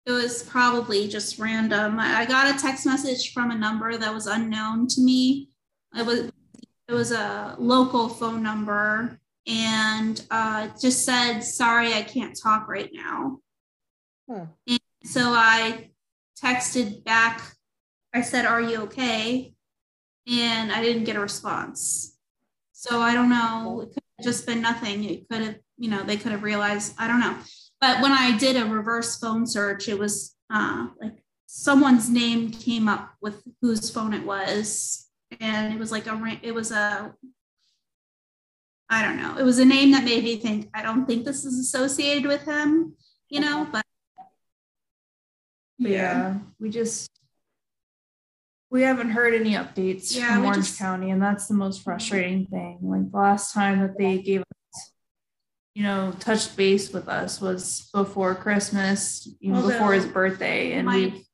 [0.07, 1.99] it was probably just random.
[1.99, 5.49] I I got a text message from a number that was unknown to me.
[5.95, 6.31] It was
[6.87, 12.89] it was a local phone number and uh, just said, "Sorry, I can't talk right
[12.91, 13.39] now."
[14.29, 14.45] Hmm.
[14.67, 15.91] And so I
[16.41, 17.41] texted back.
[18.13, 19.53] I said, "Are you okay?"
[20.27, 22.17] And I didn't get a response.
[22.71, 23.81] So I don't know.
[23.81, 25.03] It could have just been nothing.
[25.03, 26.93] It could have, you know, they could have realized.
[26.97, 27.37] I don't know.
[27.81, 32.87] But when I did a reverse phone search, it was uh, like someone's name came
[32.87, 35.09] up with whose phone it was,
[35.39, 37.13] and it was like a it was a
[38.89, 39.37] I don't know.
[39.37, 42.43] It was a name that made me think I don't think this is associated with
[42.43, 42.95] him,
[43.29, 43.67] you know.
[43.71, 43.82] But
[45.79, 47.09] But yeah, we just
[48.69, 51.91] we haven't heard any updates Yeah, from Orange just- County, and that's the most mm-hmm.
[51.91, 52.79] frustrating thing.
[52.81, 54.91] Like the last time that they gave us,
[55.75, 60.87] you know, touched base with us was before Christmas, even Although before his birthday, and
[60.87, 61.25] my- we've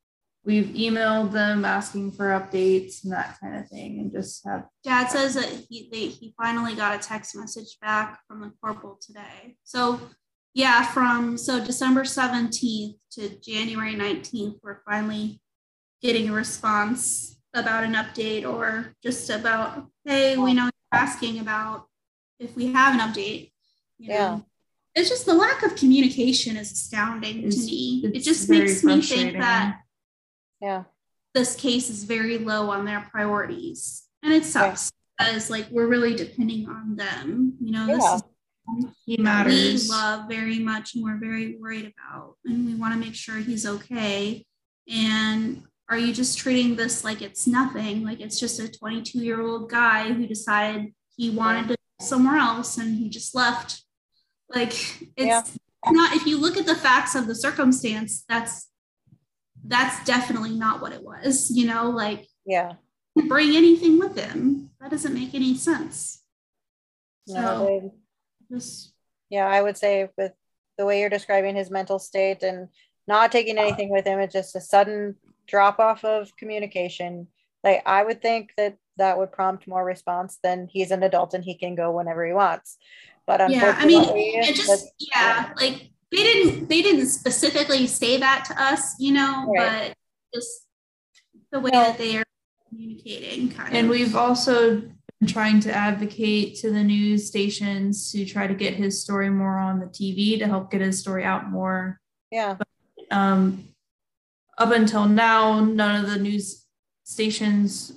[0.45, 5.07] we've emailed them asking for updates and that kind of thing, and just have Dad
[5.07, 9.55] says that he they, he finally got a text message back from the corporal today.
[9.63, 10.01] So
[10.53, 15.41] yeah, from so December 17th to January 19th, we're finally
[16.01, 21.87] getting a response about an update or just about, hey, we know you're asking about
[22.39, 23.51] if we have an update.
[23.97, 24.27] You Yeah.
[24.27, 24.45] know.
[24.95, 28.03] It's just the lack of communication is astounding It's- to me.
[28.13, 29.81] It just makes me think that
[30.61, 30.85] Yeah.
[31.33, 34.03] this case is very low on their priorities.
[34.23, 37.57] And it sucks because like we're really depending on them.
[37.61, 38.23] You know, this is
[39.05, 39.83] he matters.
[39.83, 42.35] we love very much and we're very worried about.
[42.45, 44.45] And we want to make sure he's okay.
[44.87, 48.03] And are you just treating this like it's nothing?
[48.03, 52.37] Like it's just a 22 year old guy who decided he wanted to go somewhere
[52.37, 53.83] else and he just left.
[54.53, 54.71] Like
[55.15, 55.43] it's Yeah.
[55.87, 58.67] not if you look at the facts of the circumstance, that's
[59.65, 61.51] that's definitely not what it was.
[61.51, 62.73] You know, like Yeah.
[63.27, 64.69] bring anything with him.
[64.79, 66.23] That doesn't make any sense.
[67.27, 67.93] No, So
[68.49, 68.93] they- just
[69.29, 70.31] yeah, I would say with
[70.77, 72.69] the way you're describing his mental state and
[73.07, 75.15] not taking anything with him, it's just a sudden
[75.47, 77.27] drop off of communication.
[77.63, 81.43] Like I would think that that would prompt more response than he's an adult and
[81.43, 82.77] he can go whenever he wants.
[83.27, 87.85] But yeah, I mean, unfortunately, it just that's- yeah, like they didn't they didn't specifically
[87.85, 89.93] say that to us, you know, Right.
[90.33, 90.65] but just
[91.51, 91.83] the way No.
[91.83, 92.23] that they are
[92.69, 93.91] communicating kind And of.
[93.91, 99.01] we've also been trying to advocate to the news stations to try to get his
[99.01, 101.99] story more on the TV to help get his story out more.
[102.31, 102.55] yeah,
[103.11, 103.69] Um,
[104.57, 106.65] up until now, none of the news
[107.03, 107.93] stations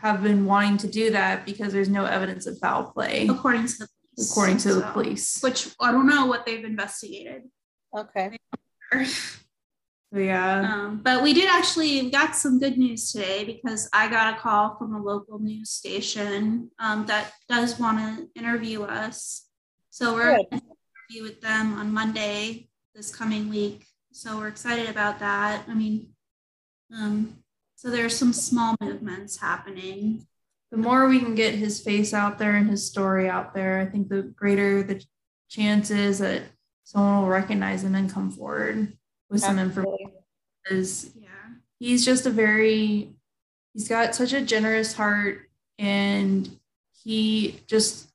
[0.00, 3.78] have been wanting to do that because there's no evidence of foul play, according to
[3.78, 4.30] the police.
[4.30, 5.40] according to the police.
[5.42, 7.42] Which I don't know what they've investigated.
[7.96, 8.36] okay.
[10.14, 10.60] Yeah.
[10.60, 14.76] Um, but we did actually got some good news today because I got a call
[14.76, 19.46] from a local news station um, that does want to interview us.
[19.90, 20.60] So we're going to
[21.10, 23.86] interview with them on Monday this coming week.
[24.12, 25.64] So we're excited about that.
[25.68, 26.10] I mean,
[26.96, 27.38] um,
[27.74, 30.26] so there's some small movements happening.
[30.70, 33.86] the more we can get his face out there and his story out there, I
[33.86, 35.04] think the greater the
[35.48, 36.42] chance is that
[36.84, 38.96] someone will recognize him and come forward
[39.30, 40.12] with some information.
[40.62, 41.28] Because yeah,
[41.78, 43.10] he's just a very
[43.72, 46.48] he's got such a generous heart and
[47.02, 48.08] he just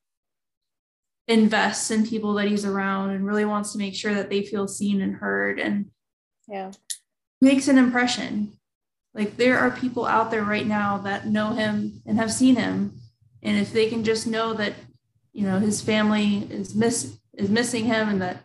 [1.27, 4.67] invests in people that he's around and really wants to make sure that they feel
[4.67, 5.91] seen and heard and
[6.47, 6.71] Yeah.
[7.39, 8.53] makes an impression.
[9.13, 12.99] Like there are people out there right now that know him and have seen him.
[13.43, 14.73] And if they can just know that,
[15.33, 18.43] you know, his family is miss is missing him and that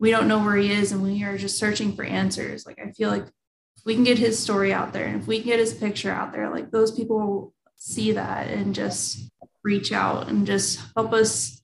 [0.00, 2.66] we don't know where he is and we are just searching for answers.
[2.66, 5.38] Like I feel like if we can get his story out there and if we
[5.38, 9.30] can get his picture out there, like those people will see that and just
[9.62, 11.62] reach out and just help us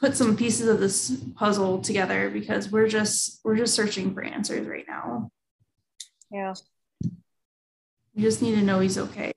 [0.00, 4.66] put some pieces of this puzzle together because we're just we're just searching for answers
[4.66, 5.30] right now.
[6.32, 6.54] Yeah.
[8.14, 9.32] We just need to know he's okay.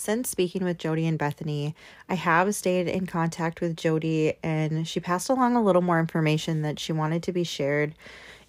[0.00, 1.74] Since speaking with Jody and Bethany,
[2.08, 6.62] I have stayed in contact with Jody and she passed along a little more information
[6.62, 7.94] that she wanted to be shared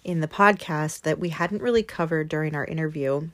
[0.02, 3.28] in the podcast that we hadn't really covered during our interview.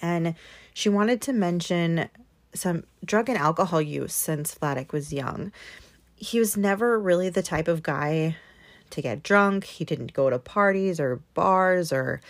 [0.00, 0.36] And
[0.72, 2.08] she wanted to mention
[2.54, 5.52] some drug and alcohol use since Vladek was young.
[6.16, 8.36] He was never really the type of guy
[8.88, 9.64] to get drunk.
[9.64, 12.22] He didn't go to parties or bars or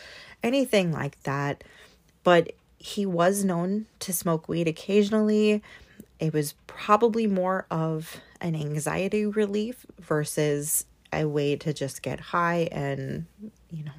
[0.43, 1.63] anything like that.
[2.25, 5.63] But he was known to smoke weed occasionally.
[6.19, 12.69] It was probably more of an anxiety relief versus a way to just get high
[12.73, 13.27] and,
[13.71, 13.93] you know,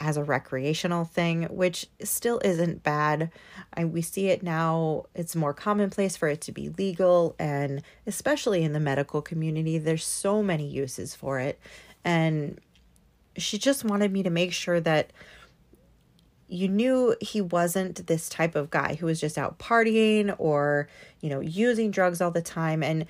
[0.00, 3.30] as a recreational thing, which still isn't bad.
[3.74, 8.64] I, we see it now, it's more commonplace for it to be legal, and especially
[8.64, 11.60] in the medical community, there's so many uses for it.
[12.04, 12.60] And
[13.36, 15.12] she just wanted me to make sure that
[16.52, 20.86] you knew he wasn't this type of guy who was just out partying or,
[21.22, 22.82] you know, using drugs all the time.
[22.82, 23.06] And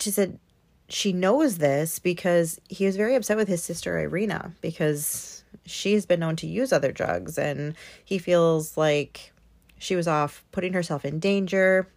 [0.00, 0.40] she said
[0.88, 6.18] she knows this because he was very upset with his sister Irina because she's been
[6.18, 9.32] known to use other drugs and he feels like
[9.78, 11.88] she was off putting herself in danger.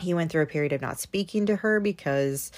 [0.00, 2.50] He went through a period of not speaking to her because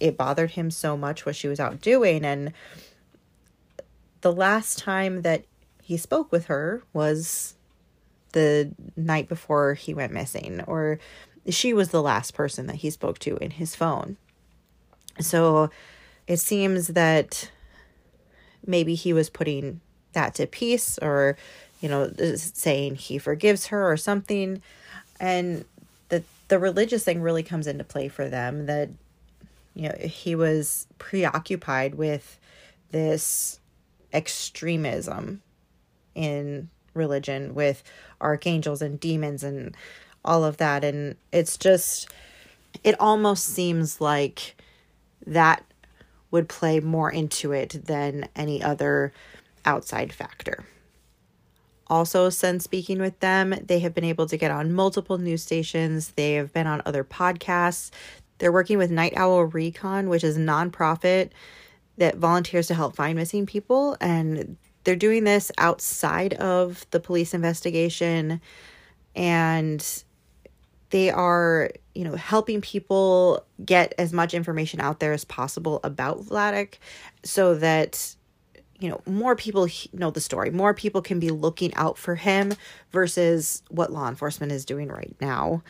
[0.00, 2.26] it bothered him so much what she was out doing.
[2.26, 2.52] And
[4.20, 5.44] the last time that
[5.84, 7.56] he spoke with her was
[8.32, 10.98] the night before he went missing, or
[11.50, 14.16] she was the last person that he spoke to in his phone.
[15.20, 15.68] So
[16.26, 17.50] it seems that
[18.66, 19.82] maybe he was putting
[20.14, 21.36] that to peace or,
[21.82, 24.62] you know, uh, saying he forgives her or something.
[25.20, 25.66] And
[26.08, 28.88] the, the religious thing really comes into play for them that,
[29.74, 32.38] you know, he was preoccupied with
[32.90, 33.60] this
[34.14, 35.42] extremism
[36.14, 37.82] in religion with
[38.20, 39.76] archangels and demons and
[40.24, 42.08] all of that and it's just
[42.82, 44.56] it almost seems like
[45.26, 45.64] that
[46.30, 49.12] would play more into it than any other
[49.64, 50.64] outside factor.
[51.86, 56.08] Also, since speaking with them, they have been able to get on multiple news stations.
[56.16, 57.90] They have been on other podcasts.
[58.38, 61.30] They're working with Night Owl Recon, which is a nonprofit
[61.98, 63.96] that volunteers to help find missing people.
[64.00, 68.40] And they're doing this outside of the police investigation
[69.16, 70.04] and
[70.90, 76.20] they are you know helping people get as much information out there as possible about
[76.20, 76.74] Vladek
[77.24, 78.14] so that
[78.78, 80.50] you know more people know the story.
[80.50, 82.52] More people can be looking out for him
[82.90, 85.62] versus what law enforcement is doing right now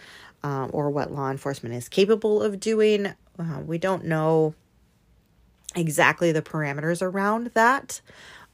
[0.43, 3.07] um, or what law enforcement is capable of doing.
[3.39, 4.55] Uh, we don't know
[5.77, 8.01] exactly the parameters around that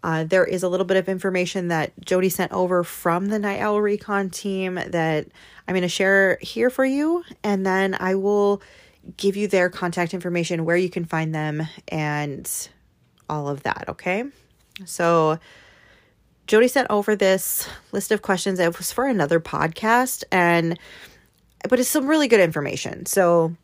[0.02, 3.60] Uh, there is a little bit of information that Jody sent over from the Night
[3.60, 5.26] Owl Recon team that
[5.68, 8.62] I'm going to share here for you, and then I will
[9.16, 12.68] give you their contact information, where you can find them, and
[13.28, 13.84] all of that.
[13.88, 14.24] Okay.
[14.86, 15.38] So,
[16.46, 18.58] Jody sent over this list of questions.
[18.58, 20.78] It was for another podcast, and
[21.68, 23.04] but it's some really good information.
[23.04, 23.54] So,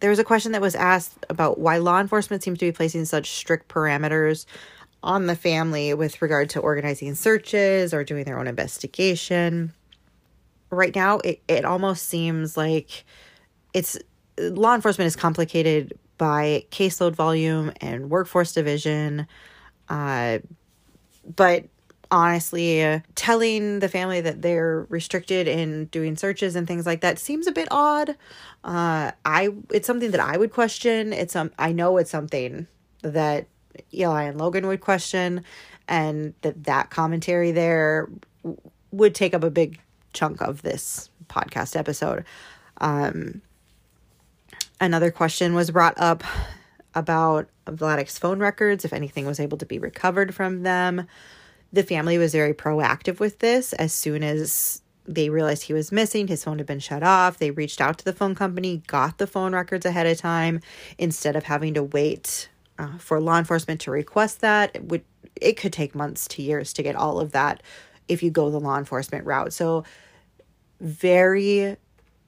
[0.00, 3.04] there was a question that was asked about why law enforcement seems to be placing
[3.04, 4.46] such strict parameters
[5.06, 9.72] on the family with regard to organizing searches or doing their own investigation.
[10.68, 13.04] Right now, it, it almost seems like
[13.72, 13.96] it's
[14.38, 19.28] law enforcement is complicated by caseload volume and workforce division.
[19.88, 20.40] Uh,
[21.36, 21.66] but
[22.10, 27.20] honestly, uh, telling the family that they're restricted in doing searches and things like that
[27.20, 28.10] seems a bit odd.
[28.64, 31.12] Uh, I it's something that I would question.
[31.12, 32.66] It's um I know it's something
[33.02, 33.46] that
[33.92, 35.44] Eli and Logan would question,
[35.88, 38.08] and that that commentary there
[38.90, 39.78] would take up a big
[40.12, 42.24] chunk of this podcast episode.
[42.78, 43.42] Um,
[44.80, 46.24] another question was brought up
[46.94, 51.06] about Vladek's phone records, if anything was able to be recovered from them.
[51.72, 53.72] The family was very proactive with this.
[53.74, 57.38] As soon as they realized he was missing, his phone had been shut off.
[57.38, 60.60] They reached out to the phone company, got the phone records ahead of time
[60.96, 62.48] instead of having to wait
[62.78, 64.70] uh, for law enforcement to request that.
[64.74, 65.04] It would
[65.40, 67.62] it could take months to years to get all of that
[68.08, 69.52] if you go the law enforcement route.
[69.52, 69.84] So
[70.80, 71.76] very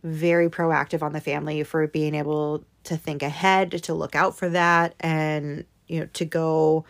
[0.05, 4.49] very proactive on the family for being able to think ahead, to look out for
[4.51, 6.85] that and you know to go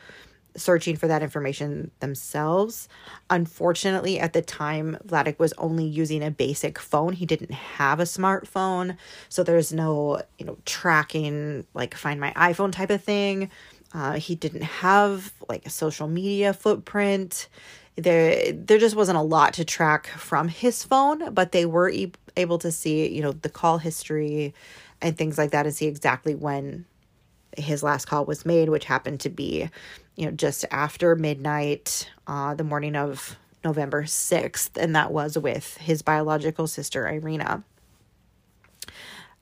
[0.56, 2.88] searching for that information themselves.
[3.30, 7.12] Unfortunately, at the time, Vladek was only using a basic phone.
[7.12, 8.96] He didn't have a smartphone.
[9.28, 13.50] So there's no, you know, tracking, like find my iPhone type of thing.
[13.92, 17.48] Uh, he didn't have like a social media footprint.
[17.96, 22.12] There, there just wasn't a lot to track from his phone, but they were e-
[22.36, 24.54] able to see, you know, the call history
[25.00, 26.84] and things like that and see exactly when
[27.56, 29.68] his last call was made, which happened to be,
[30.18, 35.76] you know, just after midnight, uh, the morning of November 6th, and that was with
[35.76, 37.62] his biological sister, Irina.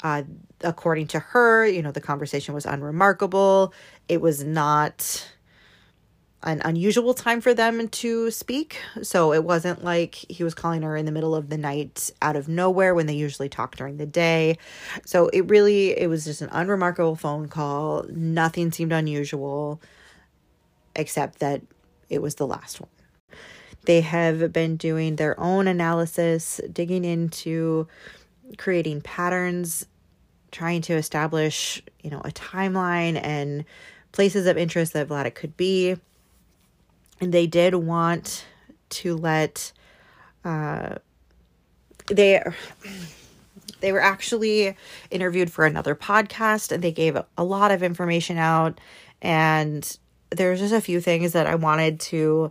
[0.04, 0.24] Uh,
[0.60, 3.72] according to her, you know, the conversation was unremarkable.
[4.06, 5.26] It was not
[6.42, 8.78] an unusual time for them to speak.
[9.02, 12.36] So it wasn't like he was calling her in the middle of the night out
[12.36, 14.58] of nowhere when they usually talk during the day.
[15.06, 18.04] So it really it was just an unremarkable phone call.
[18.10, 19.80] Nothing seemed unusual
[20.96, 21.62] except that
[22.08, 22.90] it was the last one.
[23.84, 27.86] They have been doing their own analysis, digging into
[28.58, 29.86] creating patterns,
[30.50, 33.64] trying to establish, you know, a timeline and
[34.12, 35.96] places of interest that Vladek could be
[37.20, 38.44] and they did want
[38.88, 39.72] to let
[40.44, 40.96] uh,
[42.08, 42.42] they
[43.80, 44.76] they were actually
[45.10, 48.80] interviewed for another podcast and they gave a lot of information out
[49.20, 49.98] and
[50.30, 52.50] there's just a few things that I wanted to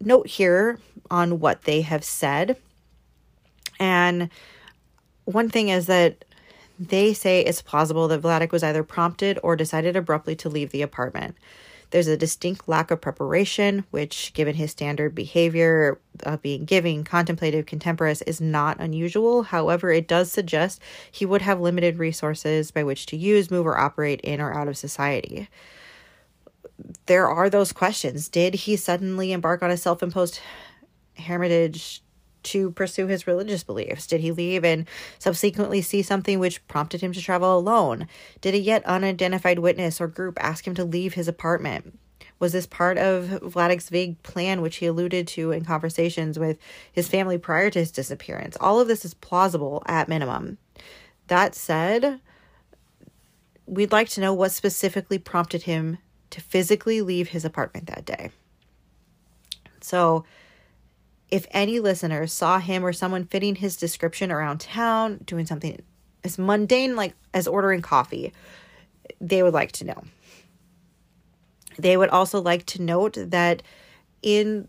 [0.00, 0.78] note here
[1.10, 2.56] on what they have said.
[3.78, 4.30] And
[5.24, 6.24] one thing is that
[6.78, 10.82] they say it's plausible that Vladek was either prompted or decided abruptly to leave the
[10.82, 11.36] apartment.
[11.90, 17.66] There's a distinct lack of preparation, which, given his standard behavior of being giving, contemplative,
[17.66, 19.44] contemporary, is not unusual.
[19.44, 23.78] However, it does suggest he would have limited resources by which to use, move, or
[23.78, 25.48] operate in or out of society.
[27.06, 28.28] There are those questions.
[28.28, 30.40] Did he suddenly embark on a self imposed
[31.18, 32.02] hermitage
[32.44, 34.06] to pursue his religious beliefs?
[34.06, 34.86] Did he leave and
[35.18, 38.06] subsequently see something which prompted him to travel alone?
[38.40, 41.98] Did a yet unidentified witness or group ask him to leave his apartment?
[42.38, 46.58] Was this part of Vladek's vague plan, which he alluded to in conversations with
[46.92, 48.56] his family prior to his disappearance?
[48.60, 50.58] All of this is plausible at minimum.
[51.28, 52.20] That said,
[53.64, 55.98] we'd like to know what specifically prompted him
[56.30, 58.30] to physically leave his apartment that day.
[59.80, 60.24] So,
[61.30, 65.80] if any listeners saw him or someone fitting his description around town doing something
[66.24, 68.32] as mundane like as ordering coffee,
[69.20, 70.02] they would like to know.
[71.78, 73.62] They would also like to note that
[74.22, 74.68] in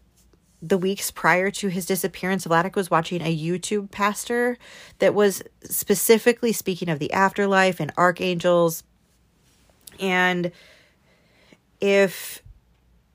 [0.61, 4.57] the weeks prior to his disappearance, Vladek was watching a YouTube pastor
[4.99, 8.83] that was specifically speaking of the afterlife and archangels.
[9.99, 10.51] And
[11.79, 12.41] if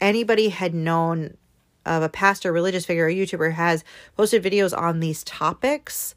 [0.01, 1.37] anybody had known
[1.85, 3.85] of a pastor, religious figure, or YouTuber has
[4.17, 6.15] posted videos on these topics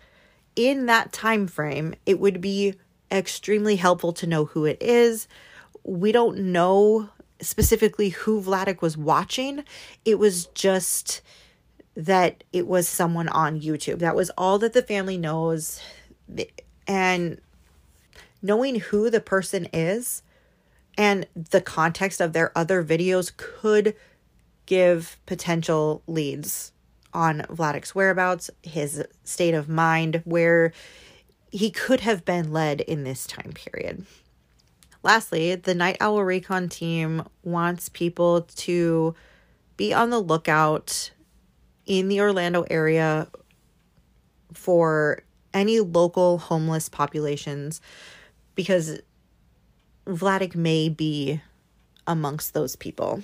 [0.55, 2.75] in that time frame, it would be
[3.11, 5.27] extremely helpful to know who it is.
[5.83, 7.09] We don't know
[7.41, 9.63] specifically who Vladek was watching.
[10.03, 11.21] It was just
[11.95, 13.99] that it was someone on YouTube.
[13.99, 15.81] That was all that the family knows.
[16.87, 17.39] And
[18.41, 20.21] knowing who the person is
[20.97, 23.95] and the context of their other videos could
[24.65, 26.71] give potential leads
[27.13, 30.73] on Vladek's whereabouts, his state of mind, where
[31.51, 34.05] he could have been led in this time period.
[35.03, 39.15] Lastly, the Night Owl Recon team wants people to
[39.77, 41.11] be on the lookout
[41.85, 43.27] in the Orlando area
[44.53, 45.23] for
[45.53, 47.81] any local homeless populations
[48.55, 48.99] because
[50.07, 51.41] Vladek may be
[52.07, 53.23] amongst those people.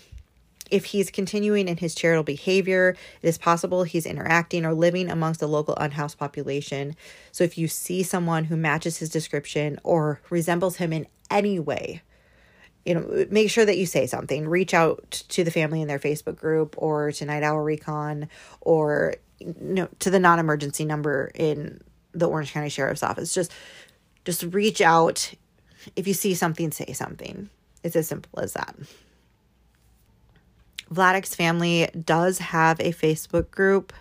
[0.70, 5.42] If he's continuing in his charitable behavior, it is possible he's interacting or living amongst
[5.42, 6.96] the local unhoused population.
[7.32, 12.02] So if you see someone who matches his description or resembles him in any way,
[12.86, 14.48] you know, make sure that you say something.
[14.48, 18.30] Reach out to the family in their Facebook group or to Night Owl Recon
[18.62, 21.82] or you know, to the non-emergency number in
[22.14, 23.34] the Orange County Sheriff's Office.
[23.34, 23.52] Just
[24.24, 25.34] just reach out.
[25.96, 27.50] If you see something, say something.
[27.84, 28.76] It's as simple as that.
[30.94, 33.94] Vladek's family does have a Facebook group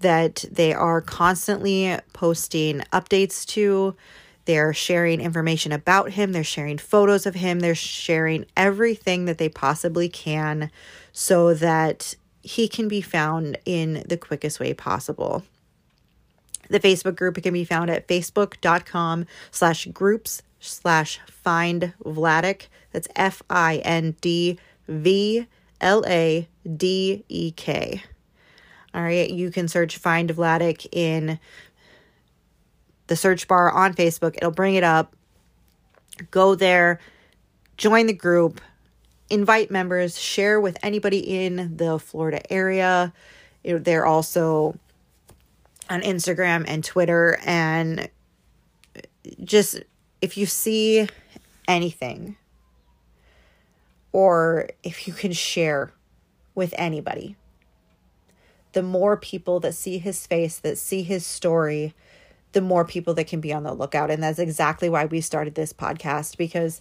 [0.00, 3.96] that they are constantly posting updates to.
[4.44, 9.48] They're sharing information about him, they're sharing photos of him, they're sharing everything that they
[9.48, 10.70] possibly can
[11.12, 15.44] so that he can be found in the quickest way possible.
[16.68, 22.68] The Facebook group can be found at facebook.com slash groups slash find Vladek.
[22.92, 24.58] That's F I N D
[24.88, 25.46] V
[25.80, 28.02] L A D E K.
[28.94, 31.38] All right, you can search Find Vladek in
[33.06, 34.36] the search bar on Facebook.
[34.36, 35.16] It'll bring it up.
[36.30, 37.00] Go there,
[37.78, 38.60] join the group,
[39.30, 43.14] invite members, share with anybody in the Florida area.
[43.64, 44.78] They're also
[45.88, 47.38] on Instagram and Twitter.
[47.46, 48.10] And
[49.42, 49.80] just
[50.22, 51.08] if you see
[51.68, 52.36] anything,
[54.12, 55.92] or if you can share
[56.54, 57.36] with anybody.
[58.72, 61.94] The more people that see his face, that see his story,
[62.52, 64.10] the more people that can be on the lookout.
[64.10, 66.80] And that's exactly why we started this podcast because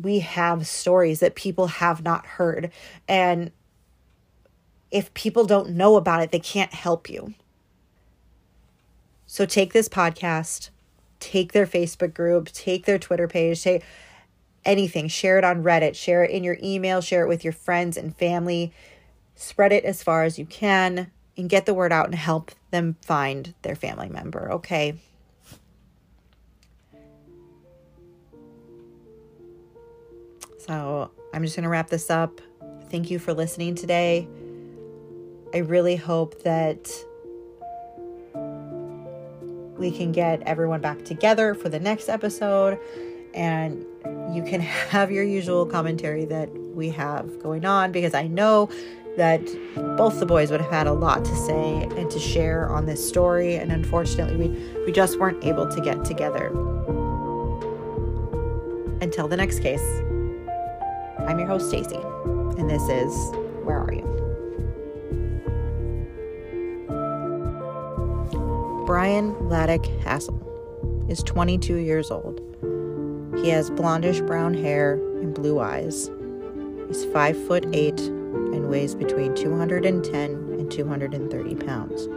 [0.00, 2.72] we have stories that people have not heard.
[3.06, 3.52] And
[4.90, 7.34] if people don't know about it, they can't help you.
[9.26, 10.70] So take this podcast,
[11.22, 13.82] take their Facebook group, take their Twitter page, take
[14.64, 15.08] anything.
[15.08, 18.16] Share it on Reddit, share it in your email, share it with your friends and
[18.16, 18.72] family.
[19.34, 22.96] Spread it as far as you can and get the word out and help them
[23.00, 24.94] find their family member, okay?
[30.58, 32.40] So I'm just going to wrap this up.
[32.90, 34.28] Thank you for listening today.
[35.54, 36.90] I really hope that
[39.82, 42.78] we can get everyone back together for the next episode
[43.34, 43.84] and
[44.32, 48.70] you can have your usual commentary that we have going on because I know
[49.16, 49.44] that
[49.96, 53.06] both the boys would have had a lot to say and to share on this
[53.06, 56.46] story and unfortunately we we just weren't able to get together.
[59.02, 59.82] Until the next case.
[61.26, 63.12] I'm your host Stacy and this is
[63.64, 64.21] Where Are You?
[68.86, 70.40] Bryan Vladek Hasel
[71.08, 72.40] is 22 years old.
[73.36, 76.10] He has blondish brown hair and blue eyes.
[76.88, 82.08] He's 5 foot 8 and weighs between 210 and 230 pounds.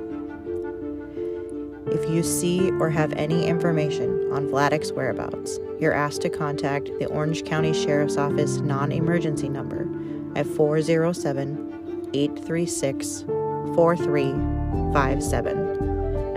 [1.88, 7.06] If you see or have any information on Vladek's whereabouts, you're asked to contact the
[7.06, 9.88] Orange County Sheriff's Office non emergency number
[10.36, 13.24] at 407 836
[13.76, 15.65] 4357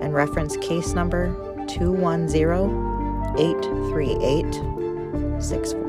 [0.09, 1.35] and reference case number
[1.69, 5.88] 210 838 64.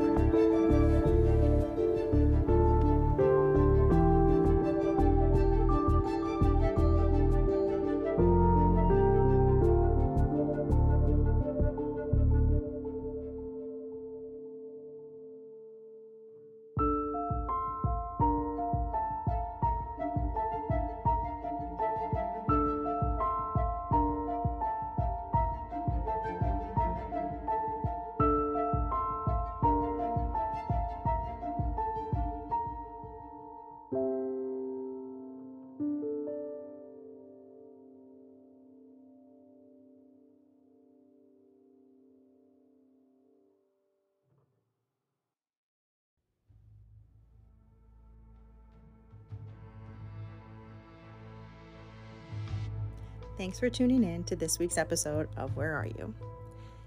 [53.50, 56.14] Thanks for tuning in to this week's episode of Where Are You?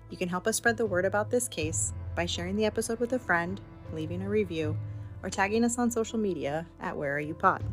[0.09, 3.11] You can help us spread the word about this case by sharing the episode with
[3.11, 3.59] a friend,
[3.91, 4.77] leaving a review,
[5.21, 7.65] or tagging us on social media at Where Are You Pod.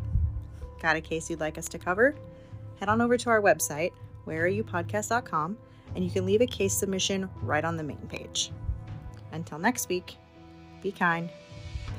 [0.83, 2.17] Got a case you'd like us to cover?
[2.81, 3.93] Head on over to our website,
[4.27, 5.57] whereareyoupodcast.com,
[5.95, 8.51] and you can leave a case submission right on the main page.
[9.31, 10.17] Until next week,
[10.83, 11.31] be kind,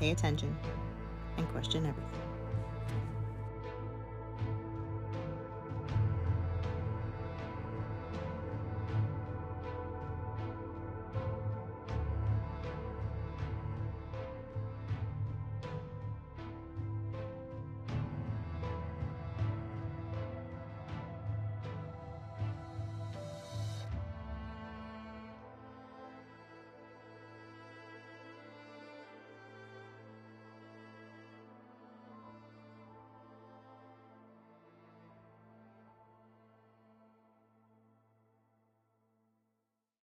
[0.02, 0.54] pay attention,
[1.38, 2.21] and question everything.